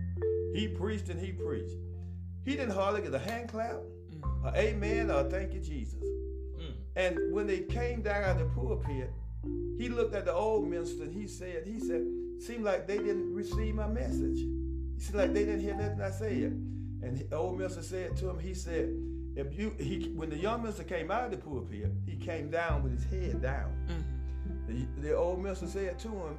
[0.55, 1.77] He preached and he preached.
[2.45, 3.77] He didn't hardly get a hand clap,
[4.11, 4.47] mm-hmm.
[4.47, 6.03] a amen, or a thank you, Jesus.
[6.95, 9.11] And when they came down out of the pulpit,
[9.79, 12.05] he looked at the old minister and he said, he said,
[12.39, 14.39] seemed like they didn't receive my message.
[14.95, 16.53] He seemed like they didn't hear nothing I said.
[17.03, 18.91] And the old minister said to him, he said,
[19.37, 22.83] if you he when the young minister came out of the pulpit, he came down
[22.83, 23.73] with his head down.
[23.89, 24.89] Mm-hmm.
[25.01, 26.39] The, the old minister said to him,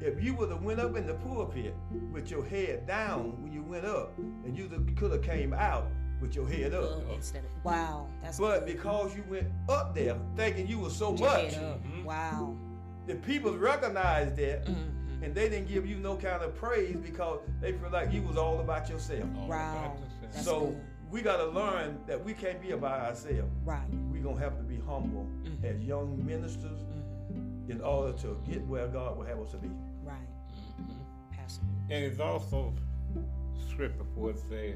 [0.00, 1.74] if you would have went up in the pulpit
[2.12, 5.88] with your head down when you went up, and you could have came out
[6.20, 6.84] with your head up.
[6.84, 7.10] Mm-hmm.
[7.12, 11.28] instead of wow, that's But because you went up there thinking you were so your
[11.28, 11.84] much, head up.
[11.84, 12.04] Mm-hmm.
[12.04, 12.56] Wow,
[13.06, 15.24] the people recognized that, Mm-hmm.
[15.24, 18.36] and they didn't give you no kind of praise because they feel like you was
[18.36, 19.24] all about yourself.
[19.48, 20.80] wow, that's so good.
[21.10, 23.50] We got to learn that we can't be by ourselves.
[23.64, 25.64] right, We're gonna have to be humble Mm-hmm.
[25.64, 26.80] as young ministers
[27.68, 29.70] in order to get where God will have us to be.
[30.04, 30.16] right.
[31.32, 32.72] Pastor, And it's also
[33.68, 34.74] scripture for it say,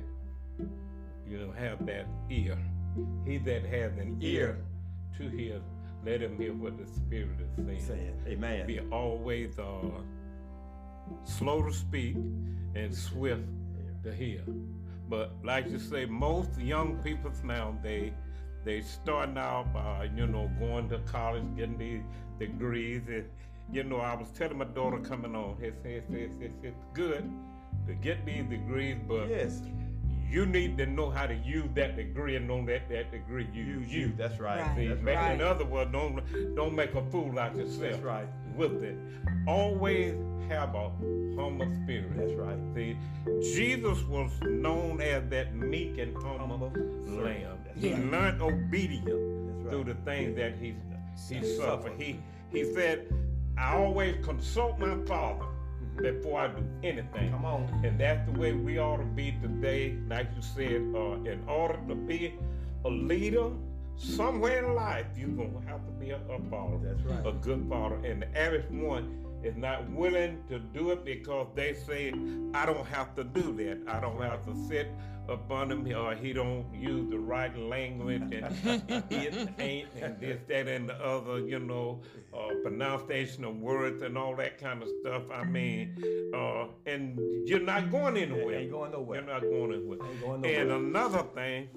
[1.28, 2.58] you know, have that ear.
[3.26, 4.58] He that has an ear
[5.18, 5.60] to hear,
[6.04, 7.80] let him hear what the Spirit is saying.
[7.86, 8.66] Saying, Amen.
[8.66, 9.80] Be always uh,
[11.24, 12.16] slow to speak
[12.74, 13.44] and swift
[14.04, 14.42] to hear.
[15.12, 18.14] But like you say, most young people now they
[18.64, 22.00] they starting out by you know going to college, getting these
[22.38, 23.26] degrees, and
[23.70, 27.30] you know I was telling my daughter coming on, it's, it's, it's, it's, it's good
[27.86, 29.60] to get these degrees, but Yes.
[30.30, 33.64] you need to know how to use that degree and know that that degree you
[33.64, 34.12] Use you.
[34.16, 34.60] That's right.
[34.62, 34.76] Right.
[34.76, 35.34] See, That's make- right.
[35.34, 36.22] In other words, don't
[36.56, 37.80] don't make a fool out yourself.
[37.80, 38.28] That's right.
[38.56, 38.96] With it,
[39.46, 40.14] always
[40.48, 40.90] have a
[41.36, 42.16] humble spirit.
[42.16, 42.58] That's right.
[42.74, 42.96] See,
[43.54, 46.72] Jesus was known as that meek and humble, Humble
[47.24, 47.58] lamb.
[47.76, 48.04] He right.
[48.10, 50.74] learned obedience That's through the things that he
[51.28, 51.56] he Suffered.
[51.56, 51.92] suffered.
[51.98, 52.18] He
[52.50, 53.06] he said,
[53.58, 55.46] "I always consult my Father,
[55.96, 57.30] before I do anything.
[57.30, 57.82] Come on.
[57.84, 59.96] And that's the way we ought to be today.
[60.08, 62.34] Like you said, uh, in order to be
[62.84, 63.50] a leader
[63.96, 66.80] somewhere in life, you're going to have to be a, a follower.
[66.82, 67.26] That's right.
[67.26, 68.00] A good follower.
[68.04, 72.12] And the average one is not willing to do it because they say,
[72.54, 73.80] I don't have to do that.
[73.86, 74.88] I don't have to sit
[75.28, 78.44] up under him or he don't use the right language and
[79.10, 82.00] it ain't and this, that, and the other, you know,
[82.34, 85.22] uh, pronunciation of words and all that kind of stuff.
[85.32, 85.96] I mean,
[86.34, 87.18] uh, and
[87.48, 88.56] you're not going anywhere.
[88.56, 89.20] Ain't going nowhere.
[89.20, 89.98] You're not going anywhere.
[90.04, 91.68] Ain't going And another thing,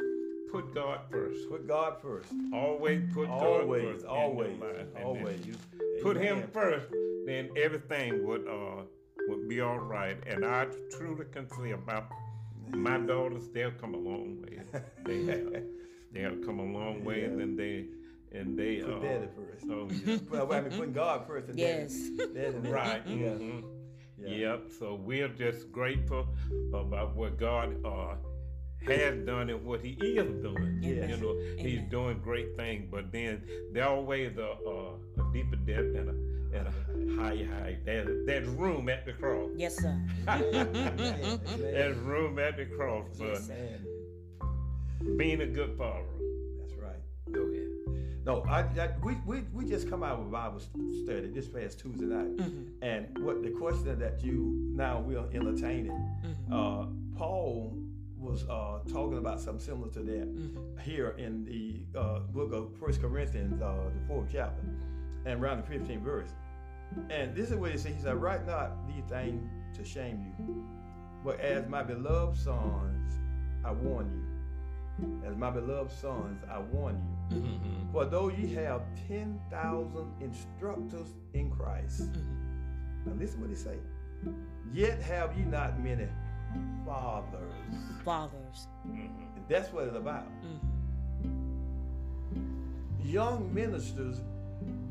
[0.52, 1.50] put God first.
[1.50, 2.32] Put God first.
[2.54, 4.04] Always put Always, God first.
[4.06, 4.78] in your always, life.
[4.80, 5.46] And if always.
[5.48, 5.56] you
[6.02, 6.50] put Him Amen.
[6.54, 6.88] first,
[7.26, 8.84] then everything would uh
[9.28, 10.18] would be all right.
[10.28, 10.68] And I
[10.98, 12.06] truly can say about
[12.70, 14.60] my daughters, they'll come a long way.
[15.06, 15.64] They have.
[16.12, 17.26] They have come a long way, Yeah.
[17.28, 17.88] and then they
[18.32, 19.66] and they Put uh, daddy first.
[19.70, 20.18] Oh, yeah.
[20.30, 21.50] Well, I mean, putting God first.
[21.50, 21.92] And Yes.
[22.18, 22.68] Daddy, daddy next.
[22.70, 23.02] right.
[23.06, 23.16] Yeah.
[23.32, 23.64] mhm.
[24.18, 24.30] Yeah.
[24.30, 24.62] Yep.
[24.80, 26.26] So we're just grateful
[26.74, 28.16] about what God uh,
[28.88, 30.80] has done and what He is doing.
[30.82, 31.10] Yes.
[31.10, 33.42] You know, He's doing great things, but then
[33.74, 37.86] there always a, a, a deeper depth and a and a higher height.
[37.86, 39.50] There's, there's room at the cross.
[39.58, 40.00] Yes, sir.
[40.28, 41.40] Amen.
[41.58, 43.50] There's room at the cross, but Yes,
[45.18, 46.06] being a good follower.
[46.60, 46.96] That's right.
[47.32, 47.68] Go ahead.
[48.26, 51.80] No, I, I we, we we just come out of a Bible study this past
[51.80, 52.40] Tuesday night,
[52.82, 55.92] and what the question that you now will entertaining,
[56.52, 56.86] uh,
[57.18, 57.78] Paul
[58.26, 63.02] was uh, talking about something similar to that here in the uh, book of First
[63.02, 64.64] Corinthians, uh, the fourth chapter,
[65.26, 66.30] and around the fifteenth verse.
[67.10, 67.94] And this is what he said.
[67.94, 69.44] He said, "Write not these things
[69.78, 70.66] to shame you,
[71.24, 73.14] but as my beloved sons,
[73.64, 74.36] I warn you."
[75.28, 77.44] As my beloved sons, I warn you.
[77.92, 82.08] For though ye have 10,000 instructors in Christ,
[83.06, 83.76] now listen what he say.
[84.74, 86.08] Yet have ye not many
[86.86, 87.55] fathers.
[88.04, 88.68] Fathers.
[88.86, 89.10] And
[89.50, 90.28] that's what it's about.
[90.44, 90.68] Mm-hmm.
[93.04, 94.22] Young ministers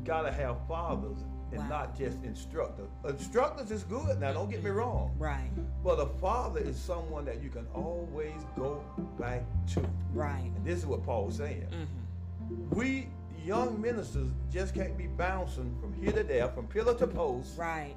[0.03, 1.19] gotta have fathers
[1.51, 1.69] and Wow.
[1.69, 2.89] not just instructors.
[3.07, 5.13] Instructors is good, now don't get me wrong.
[5.17, 5.51] Right.
[5.83, 8.83] But a father is someone that you can always go
[9.19, 9.85] back to.
[10.13, 10.51] Right.
[10.55, 11.67] And this is what Paul was saying.
[11.71, 12.75] Mm-hmm.
[12.75, 13.09] We
[13.43, 17.57] young ministers just can't be bouncing from here to there, from pillar to post.
[17.57, 17.95] Right.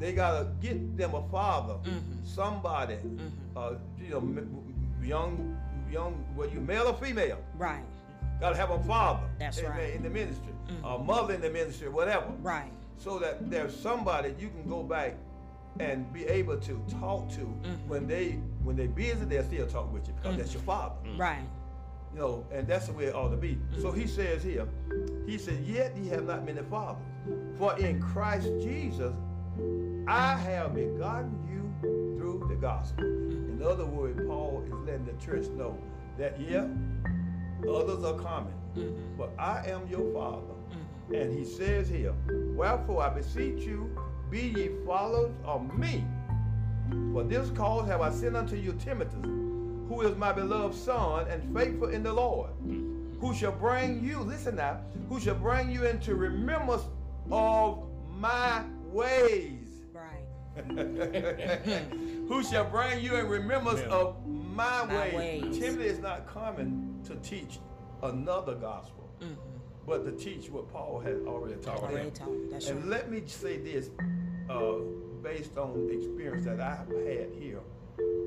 [0.00, 2.24] They gotta get them a father, Mm-hmm.
[2.24, 2.96] somebody,
[3.56, 5.56] uh, you know, m- m- young,
[5.90, 7.84] young, whether you male or female, Right.
[8.40, 9.26] gotta have a father.
[9.38, 9.80] That's amen, right.
[9.88, 9.96] Mm-hmm.
[9.96, 10.52] In the ministry,
[10.84, 12.26] a mother in the ministry, whatever.
[12.42, 12.72] Right.
[12.96, 15.14] So that there's somebody you can go back
[15.80, 17.88] and be able to talk to Mm-hmm.
[17.88, 18.32] when they
[18.64, 20.96] when they busy, they'll still talk with you because that's your father.
[21.16, 21.44] Right.
[22.12, 23.58] You know, and that's the way it ought to be.
[23.80, 24.66] So he says here,
[25.26, 27.02] he said, Yet ye have not many fathers.
[27.58, 29.12] For in Christ Jesus
[30.06, 31.54] I have begotten you
[32.18, 33.04] through the gospel.
[33.04, 35.78] In other words, Paul is letting the church know
[36.18, 36.66] that yeah,
[37.68, 39.16] others are coming, mm-hmm.
[39.16, 40.54] but I am your father.
[40.70, 41.14] Mm-hmm.
[41.14, 42.14] And he says here,
[42.54, 43.96] Wherefore I beseech you,
[44.30, 46.04] be ye followers of me.
[47.12, 49.22] For this cause have I sent unto you Timothy,
[49.88, 53.18] who is my beloved son and faithful in the Lord, mm-hmm.
[53.20, 56.82] who shall bring you, listen now, who shall bring you into remembrance
[57.30, 58.62] of my
[58.94, 59.68] ways.
[59.92, 60.24] Right.
[62.28, 63.88] who shall bring you in remembrance Yeah.
[63.94, 65.42] of my, My ways.
[65.44, 65.58] ways.
[65.58, 67.58] Timothy is not coming to teach
[68.02, 69.10] another gospel,
[69.86, 71.84] but to teach what Paul had already taught Mm-hmm.
[71.86, 72.14] Already him.
[72.14, 72.50] taught.
[72.50, 72.88] That's And right.
[72.88, 73.90] let me say this,
[74.48, 74.74] uh,
[75.22, 77.60] based on the experience that I've had here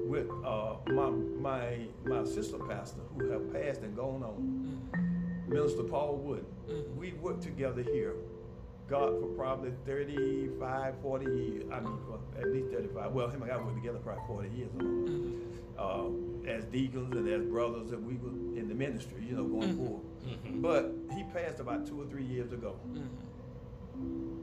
[0.07, 4.36] with uh, my my my sister pastor who have passed and gone on,
[4.93, 5.53] Mm-hmm.
[5.53, 6.45] Minister Paul Wood.
[6.97, 8.15] We worked together here,
[8.88, 11.63] God, for probably 35, 40 years.
[11.71, 13.11] I mean, for at least 35.
[13.11, 14.69] Well, him and I worked together probably 40 years.
[14.79, 15.07] or more.
[15.07, 15.47] Mm-hmm.
[15.77, 19.69] Uh, as deacons and as brothers, and we were in the ministry, you know, going
[19.69, 19.85] mm-hmm.
[19.85, 20.03] forward.
[20.25, 20.61] Mm-hmm.
[20.61, 22.79] But he passed about two or three years ago.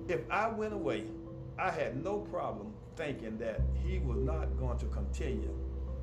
[0.09, 1.07] If I went away,
[1.59, 5.55] I had no problem thinking that he was not going to continue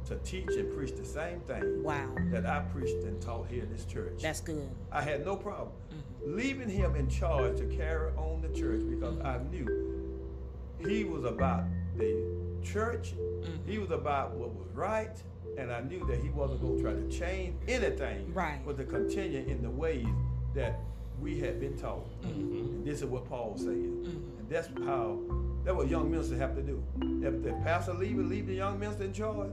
[0.06, 2.14] to teach and preach the same thing Wow.
[2.32, 4.22] that I preached and taught here in this church.
[4.22, 4.70] That's good.
[4.92, 6.36] I had no problem mm-hmm.
[6.38, 9.52] leaving him in charge to carry on the church because I mm-hmm.
[9.52, 11.64] knew he was about
[11.98, 12.24] the
[12.64, 13.70] church, mm-hmm.
[13.70, 15.22] he was about what was right,
[15.58, 18.60] and I knew that he wasn't going to try to change anything, Right.
[18.66, 20.08] but to continue in the ways
[20.56, 20.80] that
[21.20, 22.08] we had been taught.
[22.24, 24.24] And this is what Paul was saying.
[24.40, 25.20] And that's how,
[25.64, 26.84] that's what young ministers have to do.
[27.24, 29.52] If the pastor leave, leave the young minister in charge,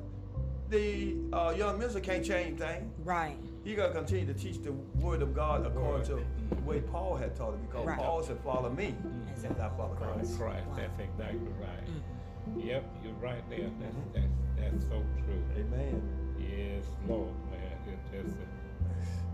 [0.70, 2.92] the uh, young minister can't change things.
[3.04, 3.36] Right.
[3.64, 7.16] He got to continue to teach the word of God according to the way Paul
[7.16, 7.60] had taught it.
[7.68, 7.98] Because Right.
[7.98, 8.94] Paul said, "Follow me,"
[9.34, 10.38] as I follow Christ, Christ.
[10.38, 10.66] Christ.
[10.76, 11.86] That's exactly right.
[11.86, 12.60] Mm-hmm.
[12.60, 13.70] Yep, you're right there.
[13.80, 15.42] That's, that's, that's so true.
[15.56, 16.02] Amen.
[16.38, 17.94] Yes, Lord, man.
[17.94, 18.36] It just,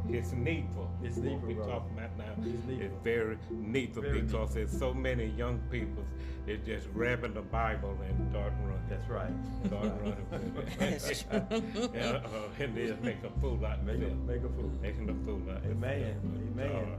[0.08, 0.90] it's needful.
[1.02, 1.72] It's What needful, we brother.
[1.72, 2.24] talking about now.
[2.38, 2.86] It's needful.
[2.86, 6.04] It's very needful Very because there's so many young people
[6.46, 8.80] that just grabbing the Bible and start running.
[8.88, 9.32] That's right.
[9.66, 9.84] Start
[10.30, 11.00] running with it.
[11.00, 11.90] That's true.
[11.94, 14.70] yeah, uh, and they just make a fool out of Make a, make a fool.
[14.82, 16.00] Making a fool out of Amen.
[16.22, 16.54] them.
[16.58, 16.98] Amen.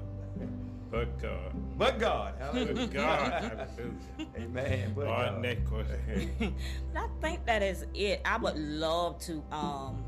[0.91, 1.51] But God.
[1.77, 2.33] But God.
[2.39, 2.87] But Hallelujah.
[2.87, 3.31] God.
[3.31, 4.29] Hallelujah.
[4.37, 4.93] Amen.
[4.95, 5.41] But All right, God.
[5.41, 6.55] next question.
[6.95, 8.21] I think that is it.
[8.23, 10.03] I would love to um,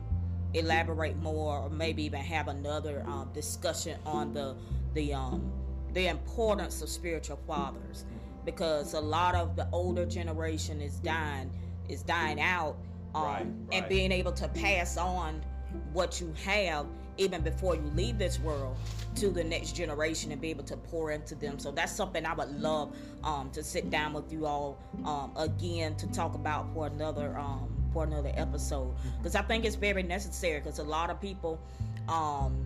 [0.59, 4.55] elaborate more, or maybe even have another um, discussion on the
[4.93, 5.51] the um,
[5.93, 8.05] the importance of spiritual fathers,
[8.45, 11.51] because a lot of the older generation is dying
[11.89, 12.77] is dying out,
[13.15, 15.41] um, Right, and being able to pass on
[15.93, 16.85] what you have
[17.17, 18.77] even before you leave this world
[19.15, 21.57] to the next generation and be able to pour into them.
[21.59, 25.95] So that's something I would love um, to sit down with you all um, again
[25.95, 30.59] to talk about for another um, for another episode because I think it's very necessary
[30.59, 31.59] because a lot of people.
[32.07, 32.65] Um,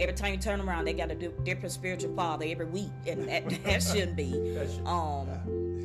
[0.00, 3.28] Every time you turn around, they got a di- different spiritual father every week, and
[3.28, 4.30] that, that shouldn't be.
[4.54, 5.28] That should- Um,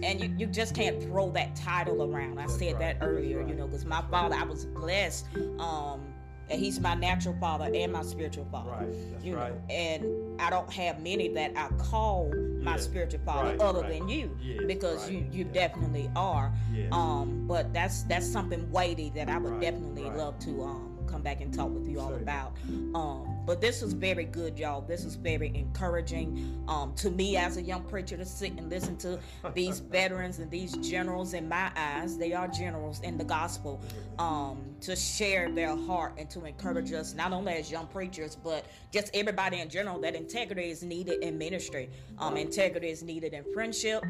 [0.04, 2.38] and you, you just can't throw that title around.
[2.38, 2.80] I That's said right.
[2.80, 5.26] that earlier, That's you know, because my father, I was blessed.
[5.60, 6.02] Um,
[6.50, 8.72] and he's my natural father and my spiritual father.
[8.72, 12.32] Right, that's you know, and I don't have many that I call
[12.62, 13.92] my Yeah, spiritual father right, other right.
[14.00, 14.38] than you,
[14.68, 15.54] because right, you you yeah.
[15.68, 16.52] definitely are.
[16.92, 20.16] Um, but that's that's something weighty that I would Right, definitely right.
[20.18, 22.54] love to um come back and talk with you all about.
[22.96, 24.82] Um, but this was very good, y'all.
[24.82, 28.98] This is very encouraging um, to me as a young preacher to sit and listen
[28.98, 29.20] to
[29.54, 31.34] these veterans and these generals.
[31.34, 33.82] In my eyes, they are generals in the gospel.
[34.20, 38.66] Um, to share their heart and to encourage us, not only as young preachers, but
[38.92, 41.90] just everybody in general, that integrity is needed in ministry.
[42.20, 44.04] Um, integrity is needed in friendship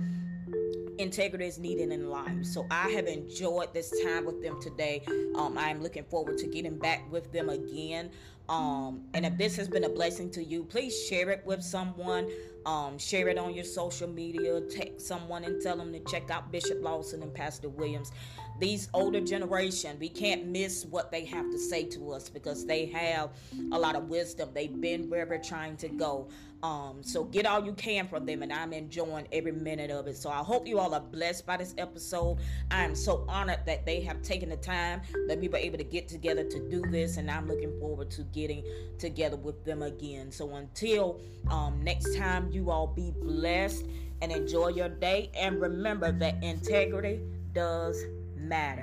[0.97, 2.45] integrity is needed in life.
[2.45, 5.03] So I have enjoyed this time with them today.
[5.35, 8.11] Um, I am looking forward to getting back with them again.
[8.49, 12.29] Um, and if this has been a blessing to you, please share it with someone.
[12.65, 14.61] Um, share it on your social media.
[14.61, 18.11] Text someone and tell them to check out Bishop Lawson and Pastor Williams.
[18.59, 22.85] These older generation, we can't miss what they have to say to us because they
[22.87, 23.31] have
[23.71, 24.49] a lot of wisdom.
[24.53, 26.29] They've been where we're trying to go.
[26.63, 30.15] Um, so get all you can from them, and I'm enjoying every minute of it.
[30.15, 32.37] So I hope you all are blessed by this episode.
[32.71, 35.83] I am so honored that they have taken the time that we were able to
[35.83, 38.63] get together to do this, and I'm looking forward to getting
[38.97, 40.31] together with them again.
[40.31, 43.85] So until um, next time, you all be blessed
[44.21, 45.31] and enjoy your day.
[45.35, 47.19] And remember that integrity
[47.51, 48.01] does
[48.37, 48.81] matter.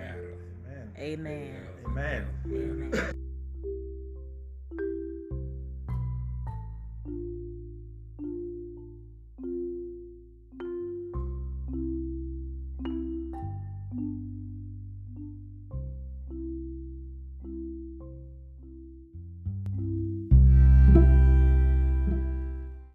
[0.69, 0.89] Matter.
[0.99, 1.57] Amen.
[1.87, 2.27] Amen.
[2.45, 3.27] Amen.